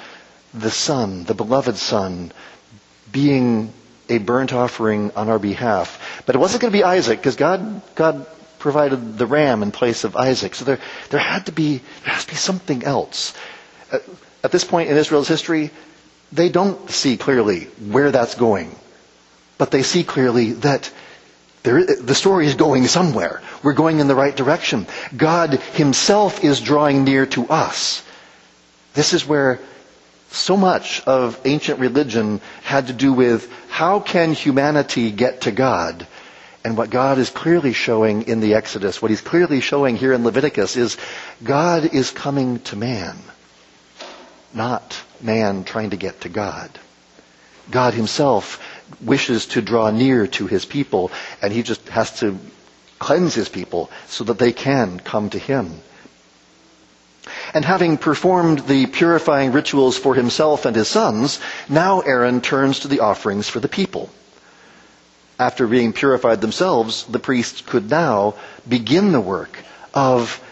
the 0.53 0.70
son, 0.70 1.25
the 1.25 1.35
beloved 1.35 1.77
son, 1.77 2.33
being 3.12 3.73
a 4.09 4.19
burnt 4.19 4.53
offering 4.53 5.12
on 5.12 5.29
our 5.29 5.38
behalf. 5.38 6.23
But 6.27 6.35
it 6.35 6.38
wasn't 6.38 6.62
going 6.62 6.73
to 6.73 6.79
be 6.79 6.85
Isaac 6.85 7.19
because 7.19 7.37
God, 7.37 7.83
God 7.95 8.27
provided 8.59 9.19
the 9.19 9.27
ram 9.27 9.62
in 9.62 9.73
place 9.73 10.05
of 10.05 10.17
Isaac. 10.17 10.55
So 10.55 10.64
there, 10.64 10.81
there 11.11 11.21
had 11.21 11.47
to 11.47 11.53
be, 11.53 11.79
there 11.79 12.14
has 12.14 12.25
to 12.25 12.31
be 12.31 12.37
something 12.37 12.83
else. 12.85 13.35
At, 14.43 14.53
this 14.53 14.64
point 14.64 14.90
in 14.90 14.97
Israel's 14.97 15.29
history, 15.29 15.71
they 16.33 16.49
don't 16.49 16.90
see 16.90 17.17
clearly 17.17 17.64
where 17.90 18.11
that's 18.11 18.35
going. 18.35 18.75
But 19.59 19.71
they 19.71 19.83
see 19.83 20.03
clearly 20.03 20.53
that 20.64 20.90
there, 21.62 21.85
the 21.85 22.14
story 22.14 22.47
is 22.47 22.55
going 22.55 22.87
somewhere. 22.87 23.43
We're 23.62 23.75
going 23.75 24.01
in 24.01 24.09
the 24.09 24.14
right 24.14 24.35
direction. 24.35 24.87
God 25.17 25.55
himself 25.75 26.43
is 26.45 26.61
drawing 26.61 27.05
near 27.05 27.27
to 27.27 27.49
us. 27.49 28.03
This 28.95 29.12
is 29.12 29.27
where 29.27 29.61
so 30.35 30.57
much 30.57 31.03
of 31.07 31.40
ancient 31.44 31.81
religion 31.81 32.40
had 32.62 32.88
to 32.88 32.92
do 32.92 33.12
with 33.12 33.51
how 33.68 34.01
can 34.01 34.33
humanity 34.33 35.11
get 35.11 35.42
to 35.42 35.53
God? 35.53 36.07
And 36.64 36.79
what 36.79 36.90
God 36.90 37.18
is 37.18 37.29
clearly 37.29 37.75
showing 37.75 38.23
in 38.23 38.40
the 38.40 38.55
Exodus, 38.55 39.03
what 39.03 39.11
he's 39.11 39.20
clearly 39.20 39.61
showing 39.61 39.97
here 39.97 40.12
in 40.12 40.25
Leviticus 40.25 40.77
is 40.77 40.97
God 41.42 41.85
is 41.94 42.11
coming 42.11 42.61
to 42.61 42.77
man, 42.77 43.18
not 44.55 45.01
man 45.20 45.64
trying 45.64 45.90
to 45.90 45.97
get 45.97 46.23
to 46.23 46.31
God. 46.31 46.70
God 47.70 47.94
himself 47.94 48.62
wishes 49.01 49.47
to 49.47 49.62
draw 49.62 49.90
near 49.90 50.27
to 50.27 50.47
his 50.47 50.64
people, 50.64 51.11
and 51.42 51.53
he 51.53 51.62
just 51.62 51.87
has 51.88 52.18
to 52.20 52.38
cleanse 52.99 53.35
his 53.35 53.49
people 53.49 53.90
so 54.07 54.25
that 54.25 54.38
they 54.38 54.53
can 54.53 55.01
come 55.01 55.31
to 55.31 55.38
him. 55.38 55.81
And 57.55 57.64
having 57.64 57.99
performed 57.99 58.67
the 58.67 58.87
purifying 58.87 59.53
rituals 59.53 59.97
for 59.97 60.17
himself 60.17 60.67
and 60.67 60.75
his 60.75 60.88
sons, 60.88 61.38
now 61.69 62.01
Aaron 62.01 62.40
turns 62.40 62.81
to 62.81 62.88
the 62.88 62.99
offerings 63.01 63.49
for 63.49 63.61
the 63.61 63.69
people. 63.69 64.11
After 65.38 65.69
being 65.69 65.93
purified 65.93 66.40
themselves, 66.40 67.05
the 67.05 67.21
priests 67.21 67.61
could 67.61 67.88
now 67.88 68.35
begin 68.69 69.12
the 69.12 69.21
work 69.21 69.57
of 69.95 70.43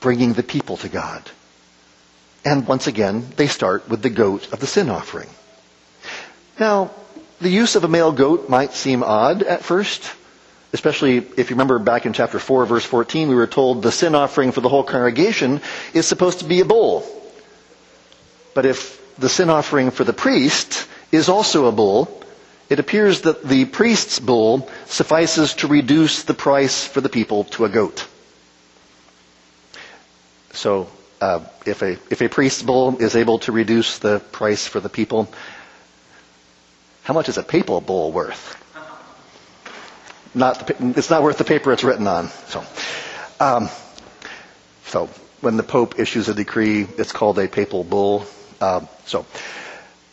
bringing 0.00 0.34
the 0.34 0.42
people 0.42 0.76
to 0.78 0.88
God. 0.90 1.22
And 2.44 2.66
once 2.66 2.86
again, 2.86 3.26
they 3.36 3.46
start 3.46 3.88
with 3.88 4.02
the 4.02 4.10
goat 4.10 4.52
of 4.52 4.60
the 4.60 4.66
sin 4.66 4.90
offering. 4.90 5.30
Now, 6.60 6.90
the 7.40 7.48
use 7.48 7.74
of 7.74 7.84
a 7.84 7.88
male 7.88 8.12
goat 8.12 8.50
might 8.50 8.74
seem 8.74 9.02
odd 9.02 9.42
at 9.42 9.64
first, 9.64 10.10
especially 10.74 11.18
if 11.18 11.50
you 11.50 11.54
remember 11.54 11.78
back 11.78 12.04
in 12.04 12.12
chapter 12.12 12.40
4, 12.40 12.66
verse 12.66 12.84
14, 12.84 13.28
we 13.28 13.36
were 13.36 13.46
told 13.46 13.80
the 13.80 13.92
sin 13.92 14.16
offering 14.16 14.50
for 14.50 14.60
the 14.60 14.68
whole 14.68 14.82
congregation 14.82 15.60
is 15.94 16.04
supposed 16.04 16.40
to 16.40 16.44
be 16.44 16.60
a 16.60 16.64
bull. 16.64 17.06
But 18.54 18.66
if 18.66 19.00
the 19.16 19.28
sin 19.28 19.50
offering 19.50 19.92
for 19.92 20.02
the 20.02 20.12
priest 20.12 20.88
is 21.12 21.28
also 21.28 21.66
a 21.66 21.72
bull, 21.72 22.20
it 22.68 22.80
appears 22.80 23.20
that 23.20 23.44
the 23.44 23.66
priest's 23.66 24.18
bull 24.18 24.68
suffices 24.86 25.54
to 25.54 25.68
reduce 25.68 26.24
the 26.24 26.34
price 26.34 26.84
for 26.84 27.00
the 27.00 27.08
people 27.08 27.44
to 27.54 27.64
a 27.66 27.68
goat. 27.68 28.04
So, 30.54 30.88
uh, 31.20 31.40
if 31.66 31.82
a 31.82 31.92
if 32.10 32.20
a 32.20 32.28
priest's 32.28 32.62
bull 32.64 32.98
is 32.98 33.14
able 33.14 33.38
to 33.40 33.52
reduce 33.52 33.98
the 34.00 34.18
price 34.32 34.66
for 34.66 34.80
the 34.80 34.88
people, 34.88 35.28
how 37.04 37.14
much 37.14 37.28
is 37.28 37.38
a 37.38 37.44
papal 37.44 37.80
bull 37.80 38.10
worth? 38.10 38.63
Not 40.34 40.66
the, 40.66 40.94
it's 40.96 41.10
not 41.10 41.22
worth 41.22 41.38
the 41.38 41.44
paper 41.44 41.72
it's 41.72 41.84
written 41.84 42.06
on. 42.06 42.28
So, 42.48 42.64
um, 43.40 43.68
so 44.86 45.08
when 45.40 45.56
the 45.56 45.62
Pope 45.62 45.98
issues 45.98 46.28
a 46.28 46.34
decree, 46.34 46.82
it's 46.82 47.12
called 47.12 47.38
a 47.38 47.48
papal 47.48 47.84
bull. 47.84 48.26
Um, 48.60 48.88
so 49.06 49.26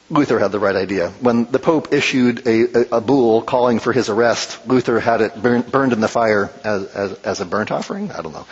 Luther 0.09 0.39
had 0.39 0.51
the 0.51 0.59
right 0.59 0.75
idea. 0.75 1.09
When 1.21 1.45
the 1.45 1.59
Pope 1.59 1.93
issued 1.93 2.45
a, 2.45 2.95
a, 2.95 2.97
a 2.97 3.01
bull 3.01 3.41
calling 3.41 3.79
for 3.79 3.93
his 3.93 4.09
arrest, 4.09 4.67
Luther 4.67 4.99
had 4.99 5.21
it 5.21 5.41
burn, 5.41 5.61
burned 5.61 5.93
in 5.93 6.01
the 6.01 6.09
fire 6.09 6.51
as, 6.63 6.85
as, 6.87 7.13
as, 7.19 7.41
a 7.41 7.45
burnt 7.45 7.71
offering. 7.71 8.11
I 8.11 8.21
don't 8.21 8.33
know. 8.33 8.45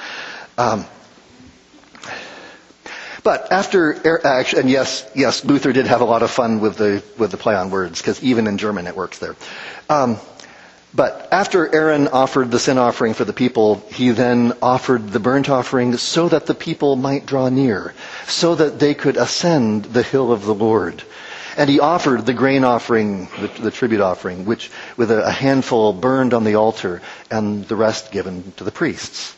Um, 0.57 0.85
but 3.23 3.51
after, 3.51 3.91
and 3.91 4.69
yes, 4.69 5.09
yes, 5.13 5.43
Luther 5.43 5.73
did 5.73 5.85
have 5.87 5.99
a 5.99 6.05
lot 6.05 6.23
of 6.23 6.31
fun 6.31 6.61
with 6.61 6.77
the 6.77 7.03
with 7.17 7.31
the 7.31 7.37
play 7.37 7.53
on 7.55 7.69
words 7.69 8.01
because 8.01 8.23
even 8.23 8.47
in 8.47 8.57
German 8.57 8.87
it 8.87 8.95
works 8.95 9.19
there. 9.19 9.35
Um, 9.89 10.17
but 10.93 11.27
after 11.31 11.73
Aaron 11.73 12.07
offered 12.07 12.49
the 12.49 12.59
sin 12.59 12.77
offering 12.77 13.13
for 13.13 13.25
the 13.25 13.33
people, 13.33 13.75
he 13.91 14.09
then 14.09 14.53
offered 14.61 15.09
the 15.09 15.19
burnt 15.19 15.49
offering 15.49 15.95
so 15.97 16.29
that 16.29 16.47
the 16.47 16.55
people 16.55 16.95
might 16.95 17.25
draw 17.25 17.49
near, 17.49 17.93
so 18.27 18.55
that 18.55 18.79
they 18.79 18.93
could 18.95 19.17
ascend 19.17 19.85
the 19.85 20.03
hill 20.03 20.31
of 20.31 20.45
the 20.45 20.53
Lord. 20.53 21.03
And 21.57 21.69
he 21.69 21.79
offered 21.79 22.25
the 22.25 22.33
grain 22.33 22.63
offering, 22.63 23.27
the, 23.39 23.47
the 23.63 23.71
tribute 23.71 24.01
offering, 24.01 24.45
which 24.45 24.71
with 24.97 25.11
a, 25.11 25.25
a 25.27 25.31
handful 25.31 25.93
burned 25.93 26.33
on 26.33 26.43
the 26.43 26.55
altar 26.55 27.01
and 27.29 27.67
the 27.67 27.75
rest 27.75 28.11
given 28.11 28.51
to 28.57 28.63
the 28.63 28.71
priests. 28.71 29.35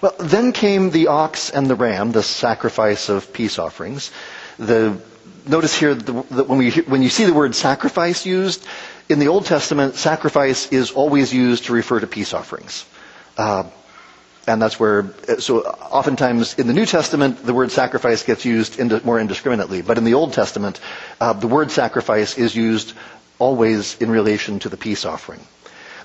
Well, 0.00 0.14
then 0.18 0.52
came 0.52 0.90
the 0.90 1.08
ox 1.08 1.50
and 1.50 1.68
the 1.68 1.74
ram, 1.74 2.12
the 2.12 2.22
sacrifice 2.22 3.08
of 3.08 3.32
peace 3.32 3.58
offerings. 3.58 4.10
The, 4.58 5.00
notice 5.46 5.74
here 5.74 5.94
that 5.94 6.48
when, 6.48 6.58
we, 6.58 6.70
when 6.70 7.02
you 7.02 7.08
see 7.08 7.24
the 7.24 7.32
word 7.32 7.54
sacrifice 7.54 8.26
used, 8.26 8.64
in 9.08 9.18
the 9.18 9.28
Old 9.28 9.46
Testament, 9.46 9.94
sacrifice 9.94 10.72
is 10.72 10.90
always 10.90 11.32
used 11.32 11.66
to 11.66 11.72
refer 11.72 12.00
to 12.00 12.06
peace 12.06 12.34
offerings. 12.34 12.84
Uh, 13.36 13.64
and 14.46 14.62
that's 14.62 14.78
where, 14.78 15.12
so 15.38 15.62
oftentimes 15.62 16.58
in 16.58 16.66
the 16.68 16.72
New 16.72 16.86
Testament, 16.86 17.44
the 17.44 17.54
word 17.54 17.72
sacrifice 17.72 18.22
gets 18.22 18.44
used 18.44 18.78
more 19.04 19.18
indiscriminately. 19.18 19.82
But 19.82 19.98
in 19.98 20.04
the 20.04 20.14
Old 20.14 20.32
Testament, 20.32 20.80
uh, 21.20 21.32
the 21.32 21.48
word 21.48 21.70
sacrifice 21.70 22.38
is 22.38 22.54
used 22.54 22.94
always 23.38 23.96
in 24.00 24.10
relation 24.10 24.60
to 24.60 24.68
the 24.68 24.76
peace 24.76 25.04
offering. 25.04 25.40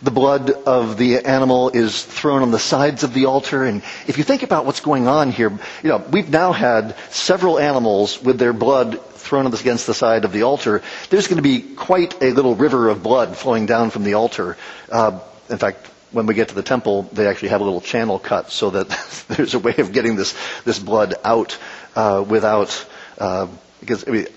The 0.01 0.11
blood 0.11 0.49
of 0.49 0.97
the 0.97 1.19
animal 1.19 1.69
is 1.69 2.03
thrown 2.03 2.41
on 2.41 2.49
the 2.49 2.57
sides 2.57 3.03
of 3.03 3.13
the 3.13 3.27
altar. 3.27 3.63
And 3.63 3.83
if 4.07 4.17
you 4.17 4.23
think 4.23 4.41
about 4.41 4.65
what's 4.65 4.79
going 4.79 5.07
on 5.07 5.29
here, 5.29 5.51
you 5.83 5.89
know, 5.89 6.03
we've 6.09 6.29
now 6.29 6.51
had 6.51 6.95
several 7.11 7.59
animals 7.59 8.19
with 8.21 8.39
their 8.39 8.53
blood 8.53 8.99
thrown 9.21 9.45
against 9.47 9.87
the 9.87 9.93
side 9.93 10.25
of 10.25 10.31
the 10.31 10.43
altar, 10.43 10.81
there's 11.09 11.27
going 11.27 11.37
to 11.37 11.41
be 11.43 11.61
quite 11.61 12.21
a 12.21 12.31
little 12.31 12.55
river 12.55 12.89
of 12.89 13.01
blood 13.03 13.37
flowing 13.37 13.65
down 13.65 13.89
from 13.89 14.03
the 14.03 14.15
altar. 14.15 14.57
Uh, 14.91 15.19
in 15.49 15.57
fact, 15.57 15.87
when 16.11 16.25
we 16.25 16.33
get 16.33 16.49
to 16.49 16.55
the 16.55 16.63
temple, 16.63 17.03
they 17.13 17.27
actually 17.27 17.49
have 17.49 17.61
a 17.61 17.63
little 17.63 17.81
channel 17.81 18.19
cut 18.19 18.51
so 18.51 18.69
that 18.71 18.89
there's 19.29 19.53
a 19.53 19.59
way 19.59 19.75
of 19.77 19.91
getting 19.93 20.15
this 20.15 20.35
this 20.65 20.79
blood 20.79 21.15
out 21.23 21.57
uh, 21.95 22.23
without 22.27 22.85
uh, 23.17 23.47
because 23.79 24.07
I 24.07 24.11
mean, 24.11 24.27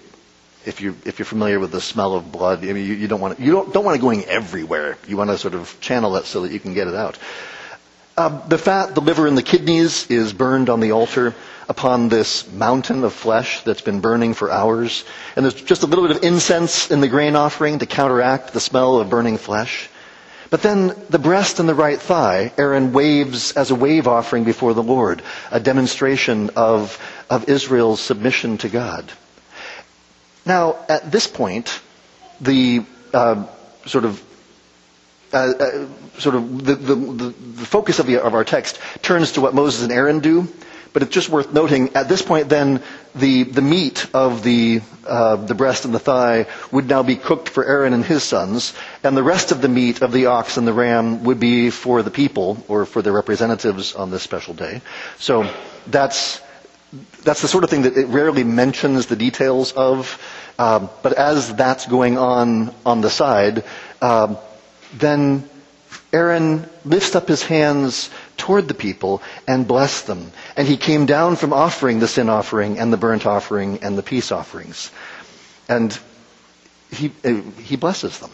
if 0.67 0.81
you 0.81 0.97
if 1.05 1.19
you're 1.19 1.27
familiar 1.27 1.59
with 1.61 1.73
the 1.73 1.81
smell 1.81 2.15
of 2.15 2.31
blood, 2.31 2.61
I 2.65 2.73
mean, 2.73 2.87
you, 2.87 2.95
you 2.95 3.09
don't 3.09 3.21
want 3.21 3.41
you 3.41 3.53
don't 3.53 3.73
don't 3.73 3.85
want 3.85 3.97
it 3.97 4.01
going 4.01 4.25
everywhere. 4.25 4.97
You 5.09 5.17
want 5.17 5.31
to 5.31 5.39
sort 5.39 5.55
of 5.55 5.77
channel 5.81 6.17
it 6.17 6.25
so 6.27 6.43
that 6.43 6.53
you 6.53 6.61
can 6.61 6.75
get 6.75 6.89
it 6.89 6.95
out. 6.95 7.19
Uh, 8.17 8.47
the 8.47 8.59
fat, 8.59 8.95
the 8.95 9.01
liver, 9.01 9.27
and 9.27 9.37
the 9.37 9.43
kidneys 9.43 10.09
is 10.09 10.33
burned 10.33 10.71
on 10.71 10.79
the 10.79 10.93
altar 10.93 11.35
upon 11.69 12.09
this 12.09 12.51
mountain 12.51 13.05
of 13.05 13.13
flesh 13.13 13.63
that's 13.63 13.81
been 13.81 14.01
burning 14.01 14.35
for 14.35 14.51
hours. 14.51 15.05
And 15.37 15.45
there's 15.45 15.55
just 15.55 15.83
a 15.83 15.87
little 15.87 16.07
bit 16.07 16.17
of 16.17 16.25
incense 16.25 16.91
in 16.91 17.01
the 17.01 17.09
grain 17.09 17.37
offering 17.37 17.79
to 17.79 17.87
counteract 17.87 18.53
the 18.53 18.61
smell 18.61 18.99
of 18.99 19.11
burning 19.11 19.39
flesh. 19.39 19.89
But 20.51 20.63
then 20.63 20.95
the 21.11 21.19
breast 21.19 21.59
and 21.59 21.69
the 21.69 21.75
right 21.75 22.01
thigh, 22.01 22.53
Aaron 22.59 22.93
waves 22.93 23.53
as 23.53 23.71
a 23.71 23.75
wave 23.75 24.07
offering 24.07 24.45
before 24.45 24.75
the 24.75 24.83
Lord, 24.83 25.23
a 25.51 25.59
demonstration 25.59 26.51
of, 26.55 26.99
of 27.29 27.49
Israel's 27.49 28.01
submission 28.01 28.59
to 28.59 28.69
God. 28.69 29.11
Now, 30.47 30.77
at 30.89 31.11
this 31.11 31.27
point, 31.27 31.81
the 32.41 32.85
uh, 33.13 33.47
sort 33.87 34.05
of 34.05 34.23
uh, 35.33 35.37
uh, 35.59 35.87
sort 36.19 36.37
of 36.37 36.65
the, 36.65 36.75
the, 36.77 36.95
the, 36.95 37.33
focus 37.67 37.99
of, 37.99 38.07
the, 38.07 38.23
of 38.23 38.35
our 38.35 38.45
text 38.45 38.79
turns 39.03 39.33
to 39.33 39.41
what 39.41 39.55
Moses 39.55 39.83
and 39.83 39.91
Aaron 39.91 40.21
do. 40.21 40.47
But 40.95 41.03
it's 41.03 41.13
just 41.13 41.29
worth 41.29 41.53
noting, 41.53 41.97
at 41.97 42.09
this 42.09 42.23
point 42.23 42.49
then, 42.49 42.81
the, 43.17 43.43
the 43.43 43.61
meat 43.61 44.07
of 44.15 44.45
the, 44.45 44.81
uh, 45.05 45.35
the 45.35 45.55
breast 45.55 45.85
and 45.85 45.93
the 45.93 45.99
thigh 45.99 46.47
would 46.71 46.89
now 46.89 47.03
be 47.03 47.17
cooked 47.17 47.49
for 47.49 47.65
Aaron 47.65 47.93
and 47.93 48.05
his 48.05 48.23
sons, 48.23 48.73
and 49.03 49.17
the 49.17 49.23
rest 49.25 49.51
of 49.51 49.61
the 49.61 49.69
meat 49.69 50.03
of 50.03 50.13
the 50.13 50.27
ox 50.27 50.57
and 50.57 50.69
the 50.69 50.73
ram 50.73 51.25
would 51.25 51.41
be 51.41 51.71
for 51.71 52.03
the 52.05 52.13
people, 52.13 52.65
or 52.69 52.87
for 52.87 53.03
their 53.03 53.13
representatives 53.13 53.93
on 53.97 54.13
this 54.13 54.23
special 54.23 54.55
day. 54.55 54.83
So 55.19 55.53
that's, 55.89 56.41
that's 57.25 57.43
the 57.43 57.49
sort 57.49 57.65
of 57.65 57.71
thing 57.71 57.83
that 57.83 57.97
it 57.97 58.07
rarely 58.07 58.45
mentions 58.45 59.07
the 59.07 59.17
details 59.17 59.73
of, 59.73 60.23
um, 60.61 60.89
but 61.03 61.13
as 61.15 61.53
that's 61.57 61.87
going 61.87 62.19
on 62.19 62.73
on 62.87 63.01
the 63.01 63.11
side, 63.11 63.65
um, 64.01 64.39
then 64.93 65.43
Aaron 66.13 66.69
lifts 66.85 67.17
up 67.17 67.27
his 67.27 67.43
hands 67.43 68.11
toward 68.45 68.69
the 68.69 68.75
people 68.75 69.23
and 69.49 69.67
blessed 69.67 70.07
them. 70.07 70.31
And 70.55 70.69
he 70.69 70.77
came 70.77 71.07
down 71.07 71.37
from 71.37 71.55
offering 71.55 71.99
the 71.99 72.07
sin 72.09 72.29
offering 72.29 72.79
and 72.79 72.93
the 72.93 72.99
burnt 72.99 73.25
offering 73.25 73.79
and 73.83 73.97
the 73.97 74.03
peace 74.03 74.31
offerings. 74.31 74.91
And 75.67 75.99
he, 76.91 77.11
uh, 77.25 77.41
he 77.63 77.77
blesses 77.77 78.19
them. 78.19 78.31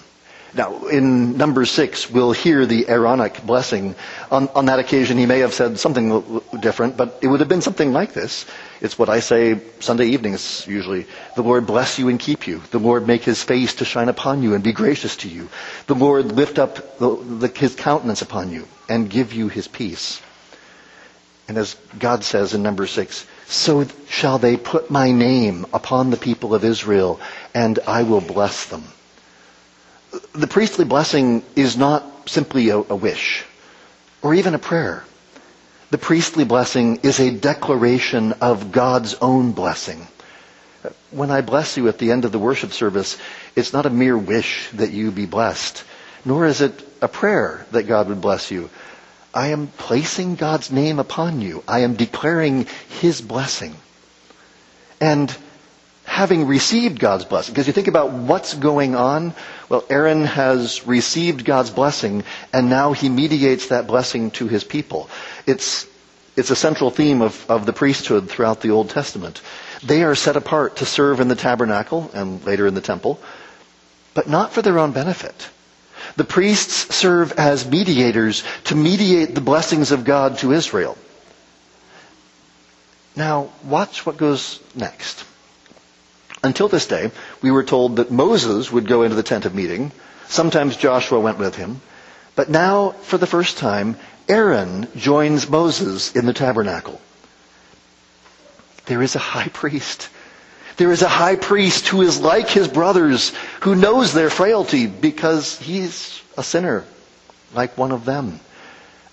Now, 0.52 0.86
in 0.86 1.36
Numbers 1.36 1.70
six, 1.70 2.10
we'll 2.10 2.32
hear 2.32 2.66
the 2.66 2.88
Aaronic 2.88 3.46
blessing. 3.46 3.94
On, 4.32 4.48
on, 4.48 4.66
that 4.66 4.80
occasion, 4.80 5.16
he 5.16 5.26
may 5.26 5.40
have 5.40 5.54
said 5.54 5.78
something 5.78 6.40
different, 6.58 6.96
but 6.96 7.18
it 7.22 7.28
would 7.28 7.38
have 7.38 7.48
been 7.48 7.60
something 7.60 7.92
like 7.92 8.14
this. 8.14 8.46
It's 8.80 8.98
what 8.98 9.08
I 9.08 9.20
say 9.20 9.60
Sunday 9.78 10.06
evenings 10.06 10.66
usually. 10.66 11.06
The 11.36 11.42
Lord 11.42 11.66
bless 11.66 12.00
you 12.00 12.08
and 12.08 12.18
keep 12.18 12.48
you. 12.48 12.62
The 12.72 12.80
Lord 12.80 13.06
make 13.06 13.22
his 13.22 13.42
face 13.42 13.74
to 13.74 13.84
shine 13.84 14.08
upon 14.08 14.42
you 14.42 14.54
and 14.54 14.64
be 14.64 14.72
gracious 14.72 15.16
to 15.18 15.28
you. 15.28 15.48
The 15.86 15.94
Lord 15.94 16.32
lift 16.32 16.58
up 16.58 16.98
the, 16.98 17.16
the, 17.16 17.48
his 17.48 17.76
countenance 17.76 18.22
upon 18.22 18.50
you 18.50 18.66
and 18.88 19.08
give 19.08 19.32
you 19.32 19.48
his 19.48 19.68
peace. 19.68 20.20
And 21.46 21.58
as 21.58 21.76
God 21.98 22.24
says 22.24 22.54
in 22.54 22.62
Numbers 22.64 22.90
six, 22.90 23.24
so 23.46 23.86
shall 24.08 24.38
they 24.38 24.56
put 24.56 24.90
my 24.90 25.12
name 25.12 25.66
upon 25.72 26.10
the 26.10 26.16
people 26.16 26.54
of 26.54 26.64
Israel, 26.64 27.20
and 27.54 27.78
I 27.86 28.02
will 28.02 28.20
bless 28.20 28.66
them 28.66 28.84
the 30.32 30.46
priestly 30.46 30.84
blessing 30.84 31.42
is 31.56 31.76
not 31.76 32.28
simply 32.28 32.70
a, 32.70 32.76
a 32.76 32.96
wish 32.96 33.44
or 34.22 34.34
even 34.34 34.54
a 34.54 34.58
prayer. 34.58 35.04
The 35.90 35.98
priestly 35.98 36.44
blessing 36.44 37.00
is 37.02 37.18
a 37.18 37.30
declaration 37.30 38.32
of 38.34 38.70
God's 38.70 39.14
own 39.14 39.52
blessing. 39.52 40.06
When 41.10 41.30
I 41.30 41.40
bless 41.40 41.76
you 41.76 41.88
at 41.88 41.98
the 41.98 42.12
end 42.12 42.24
of 42.24 42.32
the 42.32 42.38
worship 42.38 42.72
service, 42.72 43.18
it's 43.56 43.72
not 43.72 43.86
a 43.86 43.90
mere 43.90 44.16
wish 44.16 44.68
that 44.74 44.92
you 44.92 45.10
be 45.10 45.26
blessed, 45.26 45.82
nor 46.24 46.46
is 46.46 46.60
it 46.60 46.86
a 47.02 47.08
prayer 47.08 47.66
that 47.72 47.84
God 47.84 48.08
would 48.08 48.20
bless 48.20 48.50
you. 48.50 48.70
I 49.34 49.48
am 49.48 49.68
placing 49.68 50.36
God's 50.36 50.70
name 50.70 50.98
upon 50.98 51.40
you. 51.40 51.62
I 51.68 51.80
am 51.80 51.94
declaring 51.94 52.66
His 53.00 53.20
blessing. 53.20 53.74
And 55.00 55.34
having 56.04 56.46
received 56.46 56.98
God's 56.98 57.24
blessing. 57.24 57.54
Because 57.54 57.66
you 57.66 57.72
think 57.72 57.88
about 57.88 58.10
what's 58.10 58.54
going 58.54 58.96
on. 58.96 59.34
Well, 59.70 59.84
Aaron 59.88 60.24
has 60.24 60.84
received 60.84 61.44
God's 61.44 61.70
blessing, 61.70 62.24
and 62.52 62.68
now 62.68 62.92
he 62.92 63.08
mediates 63.08 63.68
that 63.68 63.86
blessing 63.86 64.32
to 64.32 64.48
his 64.48 64.64
people. 64.64 65.08
It's, 65.46 65.86
it's 66.36 66.50
a 66.50 66.56
central 66.56 66.90
theme 66.90 67.22
of, 67.22 67.48
of 67.48 67.66
the 67.66 67.72
priesthood 67.72 68.28
throughout 68.28 68.62
the 68.62 68.72
Old 68.72 68.90
Testament. 68.90 69.40
They 69.84 70.02
are 70.02 70.16
set 70.16 70.36
apart 70.36 70.78
to 70.78 70.86
serve 70.86 71.20
in 71.20 71.28
the 71.28 71.36
tabernacle 71.36 72.10
and 72.12 72.44
later 72.44 72.66
in 72.66 72.74
the 72.74 72.80
temple, 72.80 73.20
but 74.12 74.28
not 74.28 74.52
for 74.52 74.60
their 74.60 74.80
own 74.80 74.90
benefit. 74.90 75.48
The 76.16 76.24
priests 76.24 76.92
serve 76.92 77.30
as 77.38 77.64
mediators 77.64 78.42
to 78.64 78.74
mediate 78.74 79.36
the 79.36 79.40
blessings 79.40 79.92
of 79.92 80.04
God 80.04 80.38
to 80.38 80.50
Israel. 80.50 80.98
Now, 83.14 83.50
watch 83.64 84.04
what 84.04 84.16
goes 84.16 84.58
next. 84.74 85.24
Until 86.42 86.68
this 86.68 86.86
day, 86.86 87.10
we 87.42 87.50
were 87.50 87.64
told 87.64 87.96
that 87.96 88.10
Moses 88.10 88.72
would 88.72 88.88
go 88.88 89.02
into 89.02 89.16
the 89.16 89.22
tent 89.22 89.44
of 89.44 89.54
meeting. 89.54 89.92
Sometimes 90.28 90.76
Joshua 90.76 91.20
went 91.20 91.38
with 91.38 91.54
him. 91.54 91.80
But 92.34 92.48
now, 92.48 92.92
for 93.02 93.18
the 93.18 93.26
first 93.26 93.58
time, 93.58 93.96
Aaron 94.28 94.88
joins 94.96 95.48
Moses 95.50 96.14
in 96.16 96.24
the 96.24 96.32
tabernacle. 96.32 97.00
There 98.86 99.02
is 99.02 99.16
a 99.16 99.20
high 99.20 99.48
priest. 99.48 100.08
There 100.78 100.92
is 100.92 101.02
a 101.02 101.08
high 101.08 101.36
priest 101.36 101.88
who 101.88 102.00
is 102.00 102.20
like 102.20 102.48
his 102.48 102.68
brothers, 102.68 103.34
who 103.60 103.74
knows 103.74 104.14
their 104.14 104.30
frailty 104.30 104.86
because 104.86 105.58
he's 105.58 106.22
a 106.38 106.42
sinner, 106.42 106.84
like 107.52 107.76
one 107.76 107.92
of 107.92 108.06
them 108.06 108.40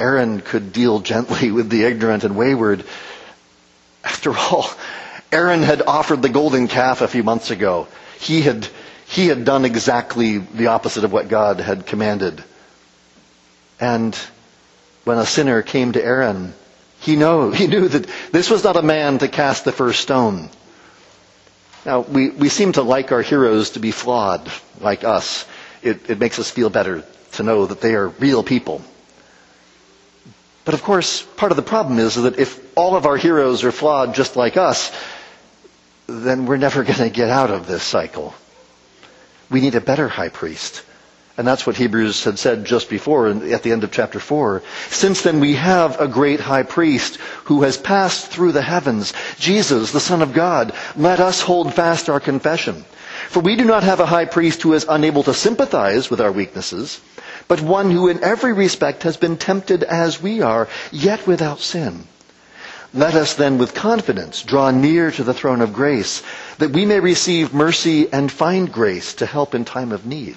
Aaron 0.00 0.40
could 0.40 0.72
deal 0.72 1.00
gently 1.00 1.50
with 1.52 1.68
the 1.70 1.84
ignorant 1.84 2.24
and 2.24 2.36
wayward. 2.36 2.84
After 4.04 4.36
all, 4.36 4.70
Aaron 5.32 5.62
had 5.62 5.82
offered 5.82 6.22
the 6.22 6.28
golden 6.28 6.68
calf 6.68 7.00
a 7.00 7.08
few 7.08 7.22
months 7.22 7.50
ago. 7.50 7.88
He 8.20 8.42
had, 8.42 8.66
he 9.06 9.26
had 9.26 9.44
done 9.44 9.64
exactly 9.64 10.38
the 10.38 10.68
opposite 10.68 11.04
of 11.04 11.12
what 11.12 11.28
God 11.28 11.60
had 11.60 11.86
commanded. 11.86 12.42
And 13.80 14.16
when 15.04 15.18
a 15.18 15.26
sinner 15.26 15.62
came 15.62 15.92
to 15.92 16.04
Aaron, 16.04 16.54
he 17.00 17.16
knew, 17.16 17.50
he 17.52 17.66
knew 17.66 17.88
that 17.88 18.08
this 18.32 18.50
was 18.50 18.64
not 18.64 18.76
a 18.76 18.82
man 18.82 19.18
to 19.18 19.28
cast 19.28 19.64
the 19.64 19.72
first 19.72 20.00
stone. 20.00 20.48
Now, 21.84 22.00
we, 22.00 22.30
we 22.30 22.48
seem 22.48 22.72
to 22.72 22.82
like 22.82 23.12
our 23.12 23.22
heroes 23.22 23.70
to 23.70 23.80
be 23.80 23.92
flawed, 23.92 24.50
like 24.80 25.04
us. 25.04 25.46
It, 25.82 26.10
it 26.10 26.18
makes 26.18 26.38
us 26.38 26.50
feel 26.50 26.70
better 26.70 27.04
to 27.32 27.42
know 27.42 27.66
that 27.66 27.80
they 27.80 27.94
are 27.94 28.08
real 28.08 28.42
people. 28.42 28.82
But 30.68 30.74
of 30.74 30.82
course, 30.82 31.22
part 31.22 31.50
of 31.50 31.56
the 31.56 31.62
problem 31.62 31.98
is 31.98 32.16
that 32.16 32.38
if 32.38 32.60
all 32.76 32.94
of 32.94 33.06
our 33.06 33.16
heroes 33.16 33.64
are 33.64 33.72
flawed 33.72 34.14
just 34.14 34.36
like 34.36 34.58
us, 34.58 34.92
then 36.06 36.44
we're 36.44 36.58
never 36.58 36.84
going 36.90 36.98
to 36.98 37.08
get 37.08 37.30
out 37.30 37.50
of 37.50 37.66
this 37.66 37.82
cycle. 37.82 38.34
We 39.48 39.62
need 39.62 39.76
a 39.76 39.80
better 39.80 40.08
high 40.08 40.28
priest. 40.28 40.82
And 41.38 41.46
that's 41.46 41.66
what 41.66 41.78
Hebrews 41.78 42.22
had 42.22 42.38
said 42.38 42.66
just 42.66 42.90
before 42.90 43.28
at 43.28 43.62
the 43.62 43.72
end 43.72 43.82
of 43.82 43.92
chapter 43.92 44.20
4. 44.20 44.62
Since 44.90 45.22
then 45.22 45.40
we 45.40 45.54
have 45.54 46.02
a 46.02 46.06
great 46.06 46.40
high 46.40 46.64
priest 46.64 47.16
who 47.44 47.62
has 47.62 47.78
passed 47.78 48.26
through 48.26 48.52
the 48.52 48.60
heavens, 48.60 49.14
Jesus, 49.38 49.92
the 49.92 50.00
Son 50.00 50.20
of 50.20 50.34
God. 50.34 50.74
Let 50.96 51.18
us 51.18 51.40
hold 51.40 51.72
fast 51.72 52.10
our 52.10 52.20
confession. 52.20 52.84
For 53.30 53.40
we 53.40 53.56
do 53.56 53.64
not 53.64 53.84
have 53.84 54.00
a 54.00 54.06
high 54.06 54.26
priest 54.26 54.60
who 54.60 54.74
is 54.74 54.84
unable 54.86 55.22
to 55.22 55.32
sympathize 55.32 56.10
with 56.10 56.20
our 56.20 56.30
weaknesses, 56.30 57.00
but 57.48 57.60
one 57.62 57.90
who 57.90 58.08
in 58.08 58.22
every 58.22 58.52
respect 58.52 59.02
has 59.02 59.16
been 59.16 59.36
tempted 59.38 59.82
as 59.82 60.22
we 60.22 60.42
are, 60.42 60.68
yet 60.92 61.26
without 61.26 61.58
sin. 61.60 62.06
Let 62.94 63.14
us 63.14 63.34
then 63.34 63.58
with 63.58 63.74
confidence 63.74 64.42
draw 64.42 64.70
near 64.70 65.10
to 65.10 65.24
the 65.24 65.34
throne 65.34 65.60
of 65.60 65.72
grace, 65.74 66.22
that 66.58 66.70
we 66.70 66.86
may 66.86 67.00
receive 67.00 67.52
mercy 67.52 68.10
and 68.12 68.30
find 68.32 68.72
grace 68.72 69.14
to 69.14 69.26
help 69.26 69.54
in 69.54 69.64
time 69.64 69.92
of 69.92 70.06
need. 70.06 70.36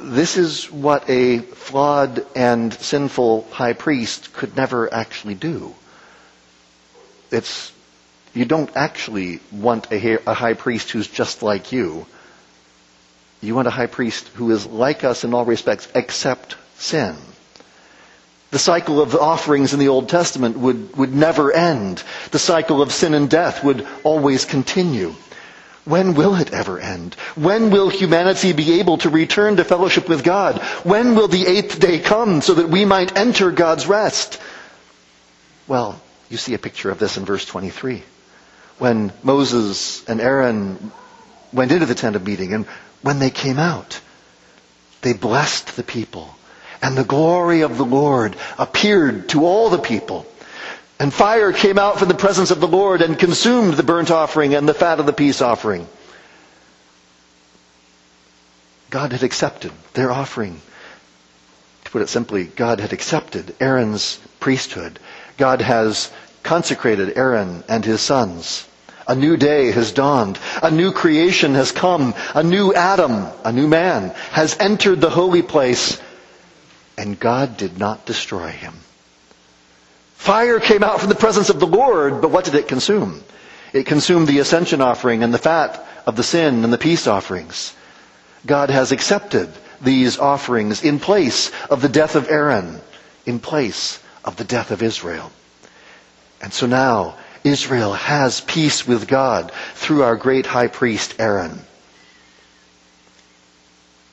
This 0.00 0.36
is 0.36 0.70
what 0.70 1.08
a 1.10 1.38
flawed 1.38 2.24
and 2.36 2.72
sinful 2.72 3.48
high 3.50 3.72
priest 3.72 4.32
could 4.32 4.56
never 4.56 4.92
actually 4.92 5.34
do. 5.34 5.74
It's, 7.32 7.72
you 8.34 8.44
don't 8.44 8.70
actually 8.76 9.40
want 9.50 9.90
a, 9.90 10.18
high 10.34 10.54
priest 10.54 10.90
who's 10.90 11.08
just 11.08 11.42
like 11.42 11.72
you. 11.72 12.06
You 13.42 13.56
want 13.56 13.66
a 13.66 13.72
high 13.72 13.86
priest 13.86 14.28
who 14.34 14.52
is 14.52 14.66
like 14.66 15.02
us 15.02 15.24
in 15.24 15.34
all 15.34 15.44
respects 15.44 15.88
except 15.94 16.56
sin. 16.78 17.16
The 18.52 18.58
cycle 18.58 19.00
of 19.00 19.16
offerings 19.16 19.72
in 19.72 19.80
the 19.80 19.88
Old 19.88 20.08
Testament 20.08 20.56
would, 20.58 20.96
would 20.96 21.12
never 21.12 21.52
end. 21.52 22.02
The 22.30 22.38
cycle 22.38 22.80
of 22.80 22.92
sin 22.92 23.14
and 23.14 23.28
death 23.28 23.64
would 23.64 23.86
always 24.04 24.44
continue. 24.44 25.14
When 25.84 26.14
will 26.14 26.36
it 26.36 26.52
ever 26.52 26.78
end? 26.78 27.14
When 27.34 27.70
will 27.70 27.88
humanity 27.88 28.52
be 28.52 28.78
able 28.78 28.98
to 28.98 29.10
return 29.10 29.56
to 29.56 29.64
fellowship 29.64 30.08
with 30.08 30.22
God? 30.22 30.62
When 30.84 31.16
will 31.16 31.26
the 31.26 31.46
eighth 31.46 31.80
day 31.80 31.98
come 31.98 32.42
so 32.42 32.54
that 32.54 32.68
we 32.68 32.84
might 32.84 33.16
enter 33.16 33.50
God's 33.50 33.88
rest? 33.88 34.40
Well, 35.66 36.00
you 36.28 36.36
see 36.36 36.54
a 36.54 36.58
picture 36.58 36.90
of 36.90 37.00
this 37.00 37.16
in 37.16 37.24
verse 37.24 37.44
23. 37.44 38.04
When 38.78 39.12
Moses 39.24 40.04
and 40.08 40.20
Aaron 40.20 40.92
went 41.52 41.72
into 41.72 41.86
the 41.86 41.94
tent 41.96 42.14
of 42.14 42.24
meeting 42.24 42.52
and 42.54 42.66
when 43.02 43.18
they 43.18 43.30
came 43.30 43.58
out, 43.58 44.00
they 45.02 45.12
blessed 45.12 45.76
the 45.76 45.82
people. 45.82 46.34
And 46.80 46.96
the 46.96 47.04
glory 47.04 47.60
of 47.60 47.76
the 47.78 47.84
Lord 47.84 48.34
appeared 48.58 49.28
to 49.30 49.44
all 49.44 49.70
the 49.70 49.78
people. 49.78 50.26
And 50.98 51.12
fire 51.12 51.52
came 51.52 51.78
out 51.78 51.98
from 51.98 52.08
the 52.08 52.14
presence 52.14 52.50
of 52.50 52.60
the 52.60 52.68
Lord 52.68 53.02
and 53.02 53.18
consumed 53.18 53.74
the 53.74 53.82
burnt 53.82 54.10
offering 54.10 54.54
and 54.54 54.68
the 54.68 54.74
fat 54.74 55.00
of 55.00 55.06
the 55.06 55.12
peace 55.12 55.42
offering. 55.42 55.86
God 58.90 59.12
had 59.12 59.22
accepted 59.22 59.72
their 59.94 60.12
offering. 60.12 60.60
To 61.84 61.90
put 61.90 62.02
it 62.02 62.08
simply, 62.08 62.44
God 62.44 62.78
had 62.78 62.92
accepted 62.92 63.54
Aaron's 63.58 64.20
priesthood. 64.38 64.98
God 65.38 65.60
has 65.60 66.12
consecrated 66.42 67.16
Aaron 67.16 67.64
and 67.68 67.84
his 67.84 68.00
sons. 68.00 68.66
A 69.06 69.14
new 69.14 69.36
day 69.36 69.72
has 69.72 69.92
dawned. 69.92 70.38
A 70.62 70.70
new 70.70 70.92
creation 70.92 71.54
has 71.54 71.72
come. 71.72 72.14
A 72.34 72.42
new 72.42 72.72
Adam, 72.74 73.26
a 73.44 73.52
new 73.52 73.66
man, 73.66 74.10
has 74.30 74.56
entered 74.58 75.00
the 75.00 75.10
holy 75.10 75.42
place. 75.42 76.00
And 76.96 77.18
God 77.18 77.56
did 77.56 77.78
not 77.78 78.06
destroy 78.06 78.48
him. 78.48 78.74
Fire 80.14 80.60
came 80.60 80.84
out 80.84 81.00
from 81.00 81.08
the 81.08 81.16
presence 81.16 81.50
of 81.50 81.58
the 81.58 81.66
Lord, 81.66 82.20
but 82.20 82.30
what 82.30 82.44
did 82.44 82.54
it 82.54 82.68
consume? 82.68 83.24
It 83.72 83.86
consumed 83.86 84.28
the 84.28 84.38
ascension 84.38 84.80
offering 84.80 85.24
and 85.24 85.34
the 85.34 85.38
fat 85.38 85.84
of 86.06 86.14
the 86.14 86.22
sin 86.22 86.62
and 86.62 86.72
the 86.72 86.78
peace 86.78 87.06
offerings. 87.06 87.74
God 88.46 88.70
has 88.70 88.92
accepted 88.92 89.50
these 89.80 90.18
offerings 90.18 90.84
in 90.84 91.00
place 91.00 91.50
of 91.68 91.82
the 91.82 91.88
death 91.88 92.14
of 92.14 92.30
Aaron, 92.30 92.80
in 93.26 93.40
place 93.40 93.98
of 94.24 94.36
the 94.36 94.44
death 94.44 94.70
of 94.70 94.82
Israel. 94.82 95.32
And 96.40 96.52
so 96.52 96.66
now 96.66 97.16
Israel 97.44 97.92
has 97.92 98.40
peace 98.40 98.86
with 98.86 99.08
God 99.08 99.52
through 99.74 100.02
our 100.02 100.16
great 100.16 100.46
high 100.46 100.68
priest 100.68 101.16
Aaron. 101.18 101.60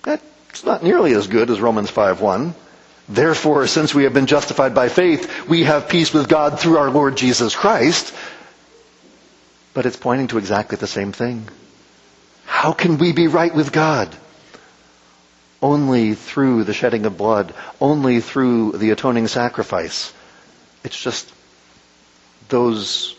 That's 0.03 0.63
not 0.63 0.83
nearly 0.83 1.13
as 1.13 1.27
good 1.27 1.49
as 1.49 1.61
Romans 1.61 1.91
5.1. 1.91 2.53
Therefore, 3.07 3.65
since 3.67 3.93
we 3.93 4.03
have 4.03 4.13
been 4.13 4.27
justified 4.27 4.75
by 4.75 4.89
faith, 4.89 5.47
we 5.47 5.63
have 5.63 5.89
peace 5.89 6.13
with 6.13 6.27
God 6.27 6.59
through 6.59 6.77
our 6.77 6.89
Lord 6.89 7.17
Jesus 7.17 7.55
Christ. 7.55 8.13
But 9.73 9.85
it's 9.85 9.97
pointing 9.97 10.27
to 10.27 10.37
exactly 10.37 10.77
the 10.77 10.87
same 10.87 11.11
thing. 11.11 11.47
How 12.45 12.73
can 12.73 12.97
we 12.97 13.13
be 13.13 13.27
right 13.27 13.53
with 13.53 13.71
God? 13.71 14.15
Only 15.61 16.13
through 16.13 16.63
the 16.63 16.73
shedding 16.73 17.05
of 17.05 17.17
blood, 17.17 17.53
only 17.79 18.21
through 18.21 18.73
the 18.73 18.91
atoning 18.91 19.27
sacrifice. 19.27 20.13
It's 20.83 20.99
just 20.99 21.31
those 22.49 23.15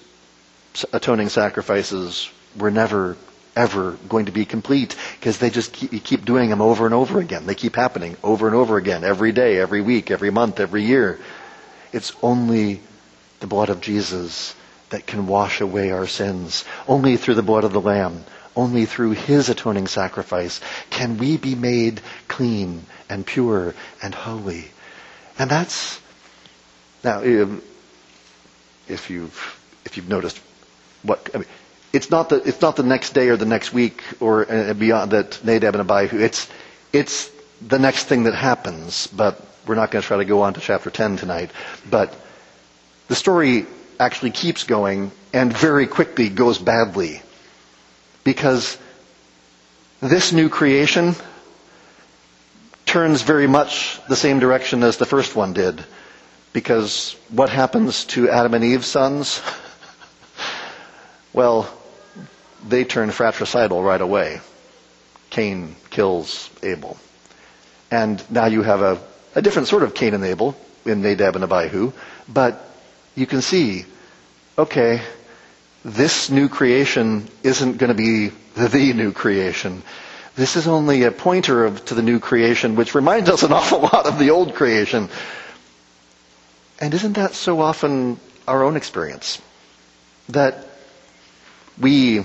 atoning 0.93 1.29
sacrifices 1.29 2.31
were 2.57 2.71
never 2.71 3.17
ever 3.57 3.99
going 4.09 4.27
to 4.27 4.33
be 4.33 4.45
complete 4.45 4.97
because 5.19 5.39
they 5.39 5.51
just 5.51 5.73
keep, 5.73 6.05
keep 6.05 6.25
doing 6.25 6.51
them 6.51 6.61
over 6.61 6.87
and 6.87 6.95
over 6.95 7.21
again. 7.21 7.47
They 7.47 7.55
keep 7.55 7.77
happening 7.77 8.17
over 8.23 8.47
and 8.47 8.57
over 8.57 8.77
again, 8.77 9.05
every 9.05 9.33
day, 9.33 9.59
every 9.59 9.81
week, 9.81 10.11
every 10.11 10.31
month, 10.31 10.61
every 10.61 10.85
year. 10.85 11.19
It's 11.93 12.13
only 12.23 12.81
the 13.41 13.47
blood 13.47 13.69
of 13.69 13.81
Jesus 13.81 14.55
that 14.91 15.07
can 15.07 15.27
wash 15.27 15.61
away 15.61 15.91
our 15.91 16.07
sins. 16.07 16.65
Only 16.87 17.17
through 17.17 17.35
the 17.35 17.43
blood 17.43 17.65
of 17.65 17.73
the 17.73 17.81
Lamb, 17.81 18.25
only 18.57 18.87
through 18.87 19.13
His 19.13 19.49
atoning 19.49 19.87
sacrifice 19.87 20.61
can 20.91 21.19
we 21.19 21.37
be 21.37 21.55
made 21.55 22.01
clean 22.29 22.85
and 23.09 23.27
pure 23.27 23.75
and 24.03 24.15
holy. 24.15 24.71
And 25.39 25.51
that's, 25.51 26.01
now, 27.03 27.23
if 27.23 29.11
you've, 29.11 29.61
if 29.85 29.97
you've 29.97 30.09
noticed 30.09 30.41
what, 31.03 31.31
I 31.35 31.39
mean, 31.39 31.47
it's 31.93 32.11
not 32.11 32.29
the, 32.29 32.37
it's 32.37 32.61
not 32.61 32.77
the 32.77 32.83
next 32.83 33.11
day 33.15 33.29
or 33.29 33.37
the 33.37 33.47
next 33.47 33.73
week 33.73 34.03
or 34.21 34.51
uh, 34.51 34.75
beyond 34.75 35.11
that 35.13 35.45
Nadab 35.45 35.75
and 35.75 35.91
Abihu. 35.91 36.19
It's, 36.21 36.49
it's 36.93 37.31
the 37.61 37.79
next 37.79 38.05
thing 38.05 38.25
that 38.25 38.35
happens, 38.35 39.07
but 39.09 39.45
we're 39.67 39.75
not 39.75 39.91
going 39.91 40.03
to 40.03 40.07
try 40.07 40.17
to 40.19 40.25
go 40.25 40.43
on 40.43 40.55
to 40.55 40.61
chapter 40.61 40.91
10 40.91 41.17
tonight. 41.17 41.51
But 41.89 42.15
the 43.09 43.15
story 43.15 43.67
actually 43.99 44.31
keeps 44.31 44.65
going 44.65 45.11
and 45.33 45.53
very 45.57 45.87
quickly 45.87 46.29
goes 46.29 46.59
badly 46.59 47.23
because 48.25 48.79
this 50.01 50.33
new 50.33 50.49
creation 50.49 51.15
turns 52.87 53.23
very 53.23 53.47
much 53.47 54.01
the 54.09 54.17
same 54.17 54.39
direction 54.41 54.83
as 54.83 54.97
the 54.97 55.07
first 55.07 55.37
one 55.37 55.53
did. 55.53 55.85
Because 56.53 57.15
what 57.29 57.49
happens 57.51 58.05
to 58.07 58.29
Adam 58.31 58.55
and 58.55 58.65
Eve's 58.65 58.87
sons? 58.89 59.41
well, 61.33 61.69
they 62.67 62.85
turn 62.85 63.11
fratricidal 63.11 63.83
right 63.83 64.01
away. 64.01 64.41
Cain 65.31 65.77
kills 65.91 66.51
Abel. 66.63 66.97
And 67.91 68.23
now 68.31 68.47
you 68.47 68.63
have 68.63 68.83
a, 68.83 69.01
a 69.35 69.43
different 69.43 69.69
sort 69.69 69.83
of 69.83 69.95
Cain 69.95 70.15
and 70.15 70.25
Abel 70.25 70.57
in 70.85 71.03
Nadab 71.03 71.37
and 71.37 71.45
Abihu, 71.45 71.93
but 72.29 72.65
you 73.15 73.27
can 73.27 73.43
see, 73.43 73.85
okay, 74.59 75.03
this 75.85 76.31
new 76.31 76.49
creation 76.49 77.29
isn't 77.43 77.79
going 77.79 77.89
to 77.89 77.95
be 77.95 78.29
the, 78.55 78.93
new 78.93 79.13
creation. 79.13 79.83
This 80.37 80.57
is 80.57 80.67
only 80.69 81.03
a 81.05 81.11
pointer 81.13 81.65
of, 81.65 81.85
to 81.87 81.95
the 81.95 82.03
new 82.03 82.19
creation, 82.21 82.77
which 82.77 82.95
reminds 82.95 83.29
us 83.31 83.43
an 83.43 83.53
awful 83.53 83.81
lot 83.81 84.07
of 84.07 84.19
the 84.19 84.31
old 84.31 84.55
creation. 84.55 85.09
And 86.81 86.95
isn't 86.95 87.15
that 87.15 87.35
so 87.35 87.61
often 87.61 88.19
our 88.47 88.63
own 88.65 88.77
experience? 88.77 89.41
That 90.29 90.67
we 91.81 92.21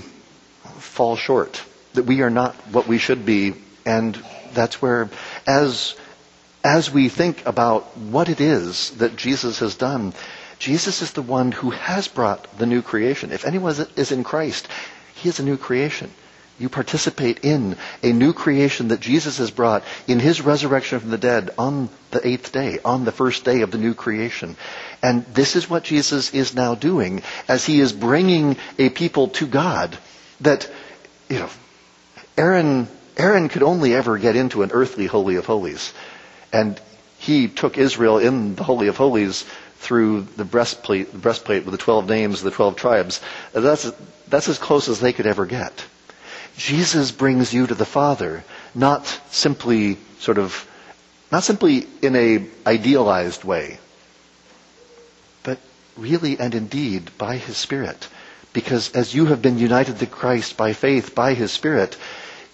fall 0.78 1.16
short, 1.16 1.62
that 1.94 2.04
we 2.04 2.22
are 2.22 2.30
not 2.30 2.54
what 2.72 2.86
we 2.86 2.98
should 2.98 3.24
be, 3.24 3.54
and 3.84 4.18
that's 4.52 4.80
where, 4.82 5.08
as, 5.46 5.94
as 6.64 6.90
we 6.90 7.08
think 7.08 7.46
about 7.46 7.96
what 7.96 8.28
it 8.28 8.40
is 8.40 8.90
that 8.98 9.16
Jesus 9.16 9.58
has 9.60 9.74
done, 9.76 10.12
Jesus 10.58 11.02
is 11.02 11.12
the 11.12 11.22
one 11.22 11.52
who 11.52 11.70
has 11.70 12.08
brought 12.08 12.58
the 12.58 12.66
new 12.66 12.82
creation. 12.82 13.30
If 13.32 13.44
anyone 13.44 13.74
is 13.96 14.12
in 14.12 14.24
Christ, 14.24 14.68
he 15.14 15.28
is 15.28 15.38
a 15.38 15.44
new 15.44 15.56
creation. 15.56 16.10
You 16.58 16.70
participate 16.70 17.40
in 17.44 17.76
a 18.02 18.12
new 18.12 18.32
creation 18.32 18.88
that 18.88 19.00
Jesus 19.00 19.38
has 19.38 19.50
brought 19.50 19.84
in 20.08 20.18
his 20.20 20.40
resurrection 20.40 21.00
from 21.00 21.10
the 21.10 21.18
dead 21.18 21.50
on 21.58 21.90
the 22.12 22.26
eighth 22.26 22.50
day, 22.50 22.78
on 22.82 23.04
the 23.04 23.12
first 23.12 23.44
day 23.44 23.60
of 23.60 23.70
the 23.70 23.78
new 23.78 23.92
creation. 23.92 24.56
And 25.02 25.26
this 25.26 25.54
is 25.54 25.68
what 25.68 25.84
Jesus 25.84 26.32
is 26.32 26.54
now 26.54 26.74
doing 26.74 27.22
as 27.46 27.66
he 27.66 27.80
is 27.80 27.92
bringing 27.92 28.56
a 28.78 28.88
people 28.88 29.28
to 29.28 29.46
God 29.46 29.98
that, 30.40 30.70
you 31.28 31.40
know, 31.40 31.50
Aaron, 32.38 32.88
Aaron 33.18 33.48
could 33.50 33.62
only 33.62 33.94
ever 33.94 34.16
get 34.16 34.34
into 34.36 34.62
an 34.62 34.70
earthly 34.72 35.06
Holy 35.06 35.36
of 35.36 35.44
Holies. 35.44 35.92
And 36.54 36.80
he 37.18 37.48
took 37.48 37.76
Israel 37.76 38.16
in 38.18 38.54
the 38.54 38.64
Holy 38.64 38.88
of 38.88 38.96
Holies 38.96 39.44
through 39.78 40.22
the 40.36 40.44
breastplate, 40.46 41.12
breastplate 41.12 41.66
with 41.66 41.72
the 41.72 41.78
12 41.78 42.08
names 42.08 42.38
of 42.38 42.44
the 42.44 42.50
12 42.50 42.76
tribes. 42.76 43.20
That's, 43.52 43.90
that's 44.28 44.48
as 44.48 44.58
close 44.58 44.88
as 44.88 45.00
they 45.00 45.12
could 45.12 45.26
ever 45.26 45.44
get. 45.44 45.84
Jesus 46.56 47.10
brings 47.12 47.52
you 47.52 47.66
to 47.66 47.74
the 47.74 47.84
Father, 47.84 48.42
not 48.74 49.06
simply 49.30 49.98
sort 50.18 50.38
of, 50.38 50.66
not 51.30 51.44
simply 51.44 51.86
in 52.00 52.16
a 52.16 52.46
idealized 52.66 53.44
way, 53.44 53.78
but 55.42 55.58
really 55.96 56.38
and 56.38 56.54
indeed 56.54 57.10
by 57.18 57.36
His 57.36 57.56
Spirit. 57.56 58.08
Because 58.54 58.90
as 58.92 59.14
you 59.14 59.26
have 59.26 59.42
been 59.42 59.58
united 59.58 59.98
to 59.98 60.06
Christ 60.06 60.56
by 60.56 60.72
faith, 60.72 61.14
by 61.14 61.34
His 61.34 61.52
Spirit, 61.52 61.96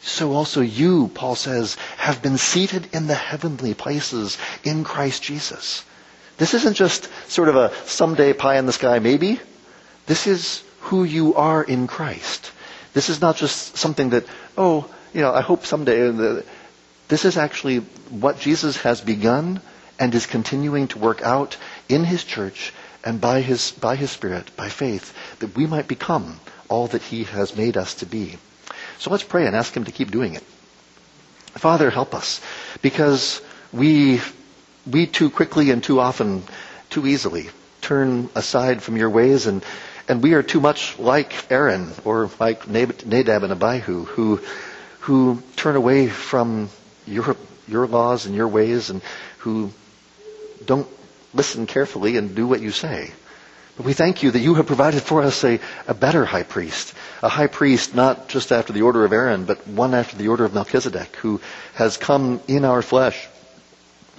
so 0.03 0.33
also 0.33 0.63
you, 0.63 1.09
Paul 1.15 1.37
says, 1.37 1.77
have 1.97 2.23
been 2.23 2.39
seated 2.39 2.89
in 2.93 3.07
the 3.07 3.15
heavenly 3.15 3.73
places 3.73 4.37
in 4.65 4.83
Christ 4.83 5.23
Jesus. 5.23 5.85
This 6.39 6.55
isn't 6.55 6.75
just 6.75 7.09
sort 7.31 7.49
of 7.49 7.55
a 7.55 7.73
someday 7.87 8.33
pie 8.33 8.59
in 8.59 8.67
the 8.67 8.73
sky 8.73 8.99
maybe. 8.99 9.39
This 10.07 10.27
is 10.27 10.65
who 10.81 11.05
you 11.05 11.37
are 11.37 11.63
in 11.63 11.87
Christ. 11.87 12.51
This 12.93 13.09
is 13.09 13.21
not 13.21 13.37
just 13.37 13.77
something 13.77 14.11
that, 14.11 14.25
oh, 14.57 14.89
you 15.15 15.21
know, 15.23 15.33
I 15.33 15.41
hope 15.41 15.65
someday. 15.65 16.43
This 17.09 17.25
is 17.25 17.37
actually 17.37 17.79
what 18.11 18.39
Jesus 18.41 18.77
has 18.83 19.01
begun 19.01 19.61
and 19.99 20.15
is 20.15 20.27
continuing 20.27 20.89
to 20.89 20.99
work 20.99 21.23
out 21.23 21.57
in 21.89 22.05
his 22.05 22.25
church 22.25 22.73
and 23.05 23.21
by 23.21 23.41
his, 23.41 23.73
by 23.73 23.97
his 23.97 24.11
Spirit, 24.11 24.55
by 24.57 24.69
faith, 24.69 25.13
that 25.41 25.57
we 25.57 25.67
might 25.67 25.89
become 25.89 26.39
all 26.69 26.87
that 26.89 27.03
he 27.03 27.25
has 27.25 27.57
made 27.57 27.77
us 27.77 27.95
to 27.97 28.07
be. 28.07 28.37
So 28.99 29.11
let's 29.11 29.25
pray 29.25 29.47
and 29.47 29.57
ask 29.57 29.77
him 29.77 29.85
to 29.85 29.93
keep 29.93 30.11
doing 30.11 30.35
it. 30.35 30.43
Father, 31.55 31.91
help 31.91 32.15
us 32.15 32.41
because 32.81 33.43
we 33.73 34.21
we 34.91 35.07
too 35.07 35.31
quickly 35.31 35.71
and 35.71 35.83
too 35.85 36.01
often, 36.01 36.43
too 36.91 37.07
easily 37.07 37.49
turn 37.83 38.31
aside 38.35 38.83
from 38.83 38.97
your 38.97 39.11
ways 39.11 39.47
and 39.47 39.63
and 40.09 40.23
we 40.23 40.35
are 40.35 40.43
too 40.43 40.61
much 40.61 40.99
like 40.99 41.51
Aaron 41.51 41.93
or 42.05 42.31
like 42.41 42.69
Nadab 42.69 43.43
and 43.43 43.53
Abihu 43.53 44.05
who 44.05 44.41
who 45.01 45.43
turn 45.57 45.77
away 45.77 46.09
from 46.09 46.69
your 47.07 47.37
your 47.69 47.87
laws 47.87 48.27
and 48.27 48.35
your 48.35 48.49
ways 48.49 48.91
and 48.91 49.03
who 49.39 49.73
don't 50.65 50.89
listen 51.35 51.67
carefully 51.67 52.17
and 52.17 52.35
do 52.35 52.47
what 52.47 52.61
you 52.61 52.71
say. 52.71 53.11
But 53.77 53.87
we 53.87 53.95
thank 53.95 54.23
you 54.23 54.31
that 54.31 54.39
you 54.41 54.55
have 54.55 54.67
provided 54.67 55.03
for 55.03 55.23
us 55.23 55.43
a, 55.45 55.59
a 55.89 55.95
better 55.95 56.27
high 56.27 56.43
priest. 56.43 56.95
A 57.23 57.29
high 57.29 57.47
priest 57.47 57.95
not 57.95 58.29
just 58.29 58.53
after 58.53 58.73
the 58.73 58.83
order 58.83 59.05
of 59.05 59.13
Aaron, 59.15 59.47
but 59.47 59.67
one 59.67 59.95
after 59.95 60.17
the 60.17 60.29
order 60.29 60.45
of 60.45 60.53
Melchizedek, 60.53 61.17
who 61.17 61.41
has 61.75 61.97
come 61.97 62.41
in 62.49 62.65
our 62.67 62.83
flesh 62.83 63.29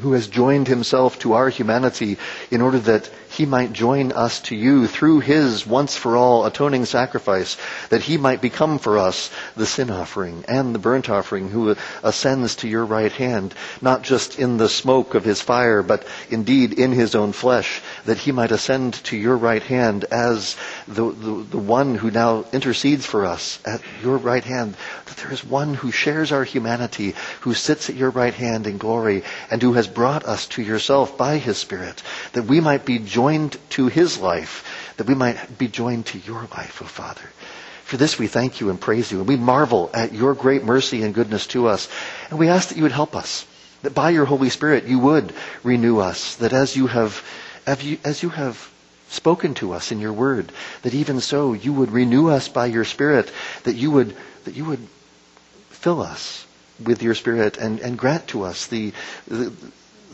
who 0.02 0.14
has 0.14 0.28
joined 0.28 0.68
himself 0.68 1.20
to 1.20 1.34
our 1.34 1.50
humanity 1.50 2.18
in 2.50 2.62
order 2.62 2.80
that 2.80 3.10
he 3.34 3.48
might 3.48 3.74
join 3.74 4.12
us 4.12 4.40
to 4.42 4.56
you 4.56 4.86
through 4.86 5.20
his 5.20 5.66
once 5.66 5.98
for 5.98 6.16
all 6.16 6.46
atoning 6.46 6.86
sacrifice, 6.86 7.58
that 7.90 8.04
he 8.04 8.16
might 8.16 8.42
become 8.42 8.78
for 8.78 9.00
us 9.00 9.32
the 9.56 9.66
sin 9.66 9.90
offering 9.90 10.46
and 10.48 10.76
the 10.76 10.80
burnt 10.80 11.10
offering 11.10 11.50
who 11.50 11.76
ascends 12.04 12.56
to 12.58 12.68
your 12.68 12.86
right 12.86 13.12
hand, 13.12 13.52
not 13.82 14.04
just 14.04 14.38
in 14.38 14.58
the 14.58 14.70
smoke 14.70 15.16
of 15.16 15.24
his 15.24 15.42
fire, 15.42 15.82
but 15.82 16.06
indeed 16.30 16.74
in 16.74 16.92
his 16.92 17.16
own 17.16 17.32
flesh, 17.32 17.82
that 18.06 18.20
he 18.20 18.32
might 18.32 18.52
ascend 18.52 18.94
to 18.94 19.18
your 19.18 19.36
right 19.36 19.64
hand 19.64 20.06
as 20.06 20.56
the, 20.88 21.12
the, 21.12 21.44
the 21.50 21.58
one 21.58 21.96
who 21.96 22.12
now 22.12 22.46
intercedes 22.54 23.06
for 23.06 23.26
us 23.26 23.58
at 23.66 23.82
your 24.04 24.18
right 24.18 24.44
hand, 24.44 24.76
that 25.06 25.18
there 25.18 25.32
is 25.32 25.44
one 25.44 25.74
who 25.74 25.92
shares 25.92 26.32
our 26.32 26.44
humanity, 26.44 27.16
who 27.42 27.56
sits 27.56 27.90
at 27.90 27.96
your 27.96 28.12
right 28.12 28.34
hand 28.36 28.68
in 28.68 28.78
glory, 28.78 29.24
and 29.50 29.60
who 29.60 29.74
has 29.74 29.88
brought 29.88 30.24
us 30.24 30.46
to 30.48 30.62
yourself 30.62 31.18
by 31.18 31.40
his 31.40 31.58
Spirit, 31.58 32.04
that 32.34 32.46
we 32.46 32.60
might 32.60 32.86
be 32.86 33.00
joined 33.00 33.23
to 33.70 33.88
his 33.88 34.20
life, 34.20 34.94
that 34.98 35.08
we 35.08 35.16
might 35.16 35.58
be 35.58 35.68
joined 35.68 36.06
to 36.08 36.18
your 36.20 36.42
life, 36.52 36.82
O 36.82 36.86
oh 36.86 36.88
Father. 36.88 37.30
For 37.86 37.98
this 37.98 38.18
we 38.18 38.28
thank 38.28 38.60
you 38.60 38.70
and 38.70 38.80
praise 38.80 39.12
you, 39.12 39.20
and 39.20 39.28
we 39.28 39.36
marvel 39.36 39.90
at 39.94 40.14
your 40.14 40.34
great 40.34 40.64
mercy 40.64 41.04
and 41.04 41.14
goodness 41.14 41.48
to 41.48 41.68
us. 41.68 41.88
And 42.30 42.40
we 42.40 42.50
ask 42.50 42.70
that 42.70 42.78
you 42.78 42.84
would 42.84 42.92
help 42.92 43.16
us, 43.16 43.46
that 43.84 43.94
by 43.94 44.10
your 44.10 44.26
Holy 44.26 44.50
Spirit 44.50 44.86
you 44.86 45.00
would 45.00 45.34
renew 45.64 46.00
us, 46.00 46.36
that 46.38 46.54
as 46.54 46.76
you 46.76 46.88
have, 46.88 47.24
as 47.66 48.24
you 48.24 48.30
have 48.30 48.72
spoken 49.10 49.54
to 49.56 49.74
us 49.74 49.92
in 49.92 50.00
your 50.00 50.14
word, 50.14 50.52
that 50.82 50.94
even 50.94 51.22
so 51.22 51.54
you 51.54 51.72
would 51.72 51.92
renew 51.92 52.30
us 52.30 52.50
by 52.50 52.66
your 52.66 52.84
Spirit, 52.86 53.32
that 53.64 53.76
you 53.76 53.92
would, 53.92 54.16
that 54.46 54.56
you 54.56 54.66
would 54.66 54.88
fill 55.70 56.02
us 56.02 56.46
with 56.84 57.04
your 57.04 57.16
Spirit 57.16 57.58
and, 57.58 57.80
and 57.80 57.98
grant 57.98 58.28
to 58.30 58.44
us 58.44 58.68
the, 58.68 58.92
the, 59.28 59.54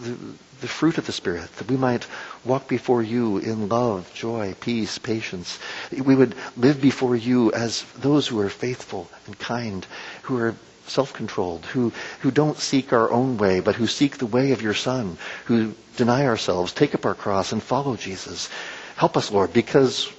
the, 0.02 0.18
the 0.62 0.68
fruit 0.68 0.98
of 0.98 1.06
the 1.06 1.12
Spirit, 1.12 1.54
that 1.58 1.70
we 1.70 1.78
might 1.78 2.08
walk 2.46 2.68
before 2.68 3.02
you 3.02 3.38
in 3.38 3.70
love, 3.70 4.12
joy, 4.14 4.56
peace, 4.60 4.98
patience. 4.98 5.60
We 5.92 6.16
would 6.16 6.36
live 6.58 6.82
before 6.82 7.16
you 7.16 7.52
as 7.54 7.84
those 7.98 8.28
who 8.28 8.40
are 8.40 8.50
faithful 8.50 9.10
and 9.26 9.38
kind, 9.40 9.86
who 10.24 10.38
are 10.38 10.56
self-controlled, 10.88 11.66
who, 11.68 11.92
who 12.22 12.32
don't 12.32 12.58
seek 12.58 12.92
our 12.92 13.12
own 13.12 13.38
way, 13.38 13.60
but 13.60 13.76
who 13.76 13.88
seek 13.88 14.18
the 14.18 14.26
way 14.26 14.52
of 14.52 14.62
your 14.62 14.74
Son, 14.74 15.18
who 15.46 15.74
deny 15.96 16.26
ourselves, 16.26 16.74
take 16.74 16.96
up 16.96 17.06
our 17.06 17.16
cross, 17.16 17.52
and 17.52 17.62
follow 17.62 17.96
Jesus. 17.96 18.50
Help 18.96 19.16
us, 19.16 19.32
Lord, 19.32 19.54
because 19.54 20.12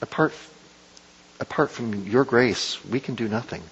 apart, 0.00 0.32
apart 1.40 1.70
from 1.70 2.06
your 2.06 2.24
grace, 2.24 2.82
we 2.84 3.00
can 3.00 3.14
do 3.14 3.28
nothing. 3.28 3.62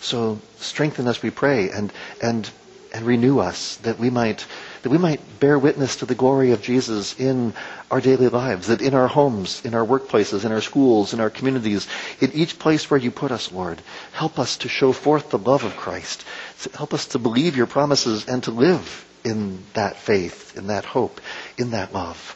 So 0.00 0.40
strengthen 0.58 1.08
us, 1.08 1.22
we 1.22 1.30
pray, 1.30 1.70
and, 1.70 1.92
and, 2.22 2.48
and 2.94 3.06
renew 3.06 3.38
us 3.38 3.76
that 3.78 3.98
we 3.98 4.10
might 4.10 4.46
that 4.82 4.90
we 4.90 4.98
might 4.98 5.40
bear 5.40 5.58
witness 5.58 5.96
to 5.96 6.06
the 6.06 6.14
glory 6.14 6.52
of 6.52 6.62
Jesus 6.62 7.18
in 7.18 7.54
our 7.90 8.00
daily 8.00 8.28
lives, 8.28 8.68
that 8.68 8.82
in 8.82 8.94
our 8.94 9.08
homes, 9.08 9.64
in 9.64 9.74
our 9.74 9.84
workplaces, 9.84 10.44
in 10.44 10.52
our 10.52 10.60
schools, 10.60 11.12
in 11.12 11.20
our 11.20 11.30
communities, 11.30 11.88
in 12.20 12.32
each 12.32 12.58
place 12.58 12.90
where 12.90 13.00
you 13.00 13.10
put 13.10 13.32
us, 13.32 13.52
Lord, 13.52 13.80
help 14.12 14.38
us 14.38 14.58
to 14.58 14.68
show 14.68 14.92
forth 14.92 15.30
the 15.30 15.38
love 15.38 15.64
of 15.64 15.76
Christ. 15.76 16.24
Help 16.74 16.94
us 16.94 17.06
to 17.08 17.18
believe 17.18 17.56
your 17.56 17.66
promises 17.66 18.28
and 18.28 18.42
to 18.44 18.50
live 18.50 19.06
in 19.24 19.62
that 19.74 19.96
faith, 19.96 20.56
in 20.56 20.68
that 20.68 20.84
hope, 20.84 21.20
in 21.56 21.70
that 21.70 21.92
love. 21.92 22.34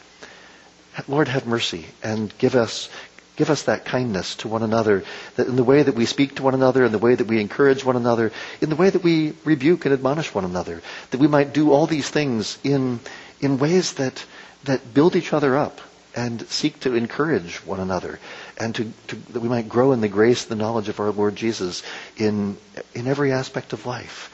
Lord, 1.07 1.27
have 1.27 1.47
mercy 1.47 1.87
and 2.03 2.33
give 2.37 2.55
us 2.55 2.89
Give 3.35 3.49
us 3.49 3.63
that 3.63 3.85
kindness 3.85 4.35
to 4.37 4.47
one 4.47 4.61
another, 4.61 5.03
that 5.37 5.47
in 5.47 5.55
the 5.55 5.63
way 5.63 5.81
that 5.81 5.95
we 5.95 6.05
speak 6.05 6.35
to 6.35 6.43
one 6.43 6.53
another, 6.53 6.85
in 6.85 6.91
the 6.91 6.99
way 6.99 7.15
that 7.15 7.27
we 7.27 7.41
encourage 7.41 7.83
one 7.83 7.95
another, 7.95 8.31
in 8.61 8.69
the 8.69 8.75
way 8.75 8.89
that 8.89 9.03
we 9.03 9.33
rebuke 9.43 9.85
and 9.85 9.93
admonish 9.93 10.33
one 10.33 10.45
another, 10.45 10.81
that 11.11 11.19
we 11.19 11.27
might 11.27 11.53
do 11.53 11.71
all 11.71 11.87
these 11.87 12.09
things 12.09 12.59
in, 12.63 12.99
in 13.41 13.57
ways 13.57 13.93
that, 13.93 14.23
that 14.65 14.93
build 14.93 15.15
each 15.15 15.33
other 15.33 15.57
up 15.57 15.81
and 16.15 16.47
seek 16.47 16.79
to 16.81 16.93
encourage 16.93 17.55
one 17.65 17.79
another, 17.79 18.19
and 18.57 18.75
to, 18.75 18.91
to, 19.07 19.15
that 19.33 19.39
we 19.39 19.49
might 19.49 19.67
grow 19.67 19.93
in 19.93 20.01
the 20.01 20.07
grace, 20.07 20.45
the 20.45 20.55
knowledge 20.55 20.87
of 20.89 20.99
our 20.99 21.11
Lord 21.11 21.35
Jesus 21.35 21.81
in, 22.17 22.55
in 22.93 23.07
every 23.07 23.31
aspect 23.31 23.73
of 23.73 23.85
life. 23.87 24.29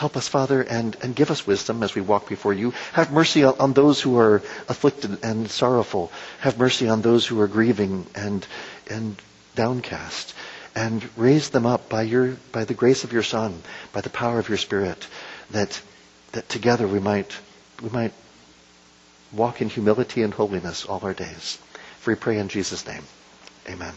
Help 0.00 0.16
us, 0.16 0.28
Father, 0.28 0.62
and, 0.62 0.96
and 1.02 1.14
give 1.14 1.30
us 1.30 1.46
wisdom 1.46 1.82
as 1.82 1.94
we 1.94 2.00
walk 2.00 2.26
before 2.26 2.54
you. 2.54 2.70
Have 2.94 3.12
mercy 3.12 3.44
on, 3.44 3.74
those 3.74 4.00
who 4.00 4.16
are 4.16 4.36
afflicted 4.66 5.22
and 5.22 5.50
sorrowful. 5.50 6.10
Have 6.38 6.58
mercy 6.58 6.88
on 6.88 7.02
those 7.02 7.26
who 7.26 7.38
are 7.38 7.46
grieving 7.46 8.06
and, 8.14 8.46
and 8.88 9.20
downcast. 9.56 10.32
And 10.74 11.06
raise 11.18 11.50
them 11.50 11.66
up 11.66 11.90
by 11.90 12.00
your, 12.04 12.38
by 12.50 12.64
the 12.64 12.72
grace 12.72 13.04
of 13.04 13.12
your 13.12 13.22
Son, 13.22 13.62
by 13.92 14.00
the 14.00 14.08
power 14.08 14.38
of 14.38 14.48
your 14.48 14.56
Spirit, 14.56 15.06
that, 15.50 15.78
that 16.32 16.48
together 16.48 16.88
we 16.88 16.98
might, 16.98 17.36
we 17.82 17.90
might 17.90 18.14
walk 19.32 19.60
in 19.60 19.68
humility 19.68 20.22
and 20.22 20.32
holiness 20.32 20.86
all 20.86 21.00
our 21.02 21.12
days. 21.12 21.58
For 21.98 22.12
we 22.12 22.14
pray 22.14 22.38
in 22.38 22.48
Jesus' 22.48 22.86
name. 22.86 23.04
Amen. 23.68 23.92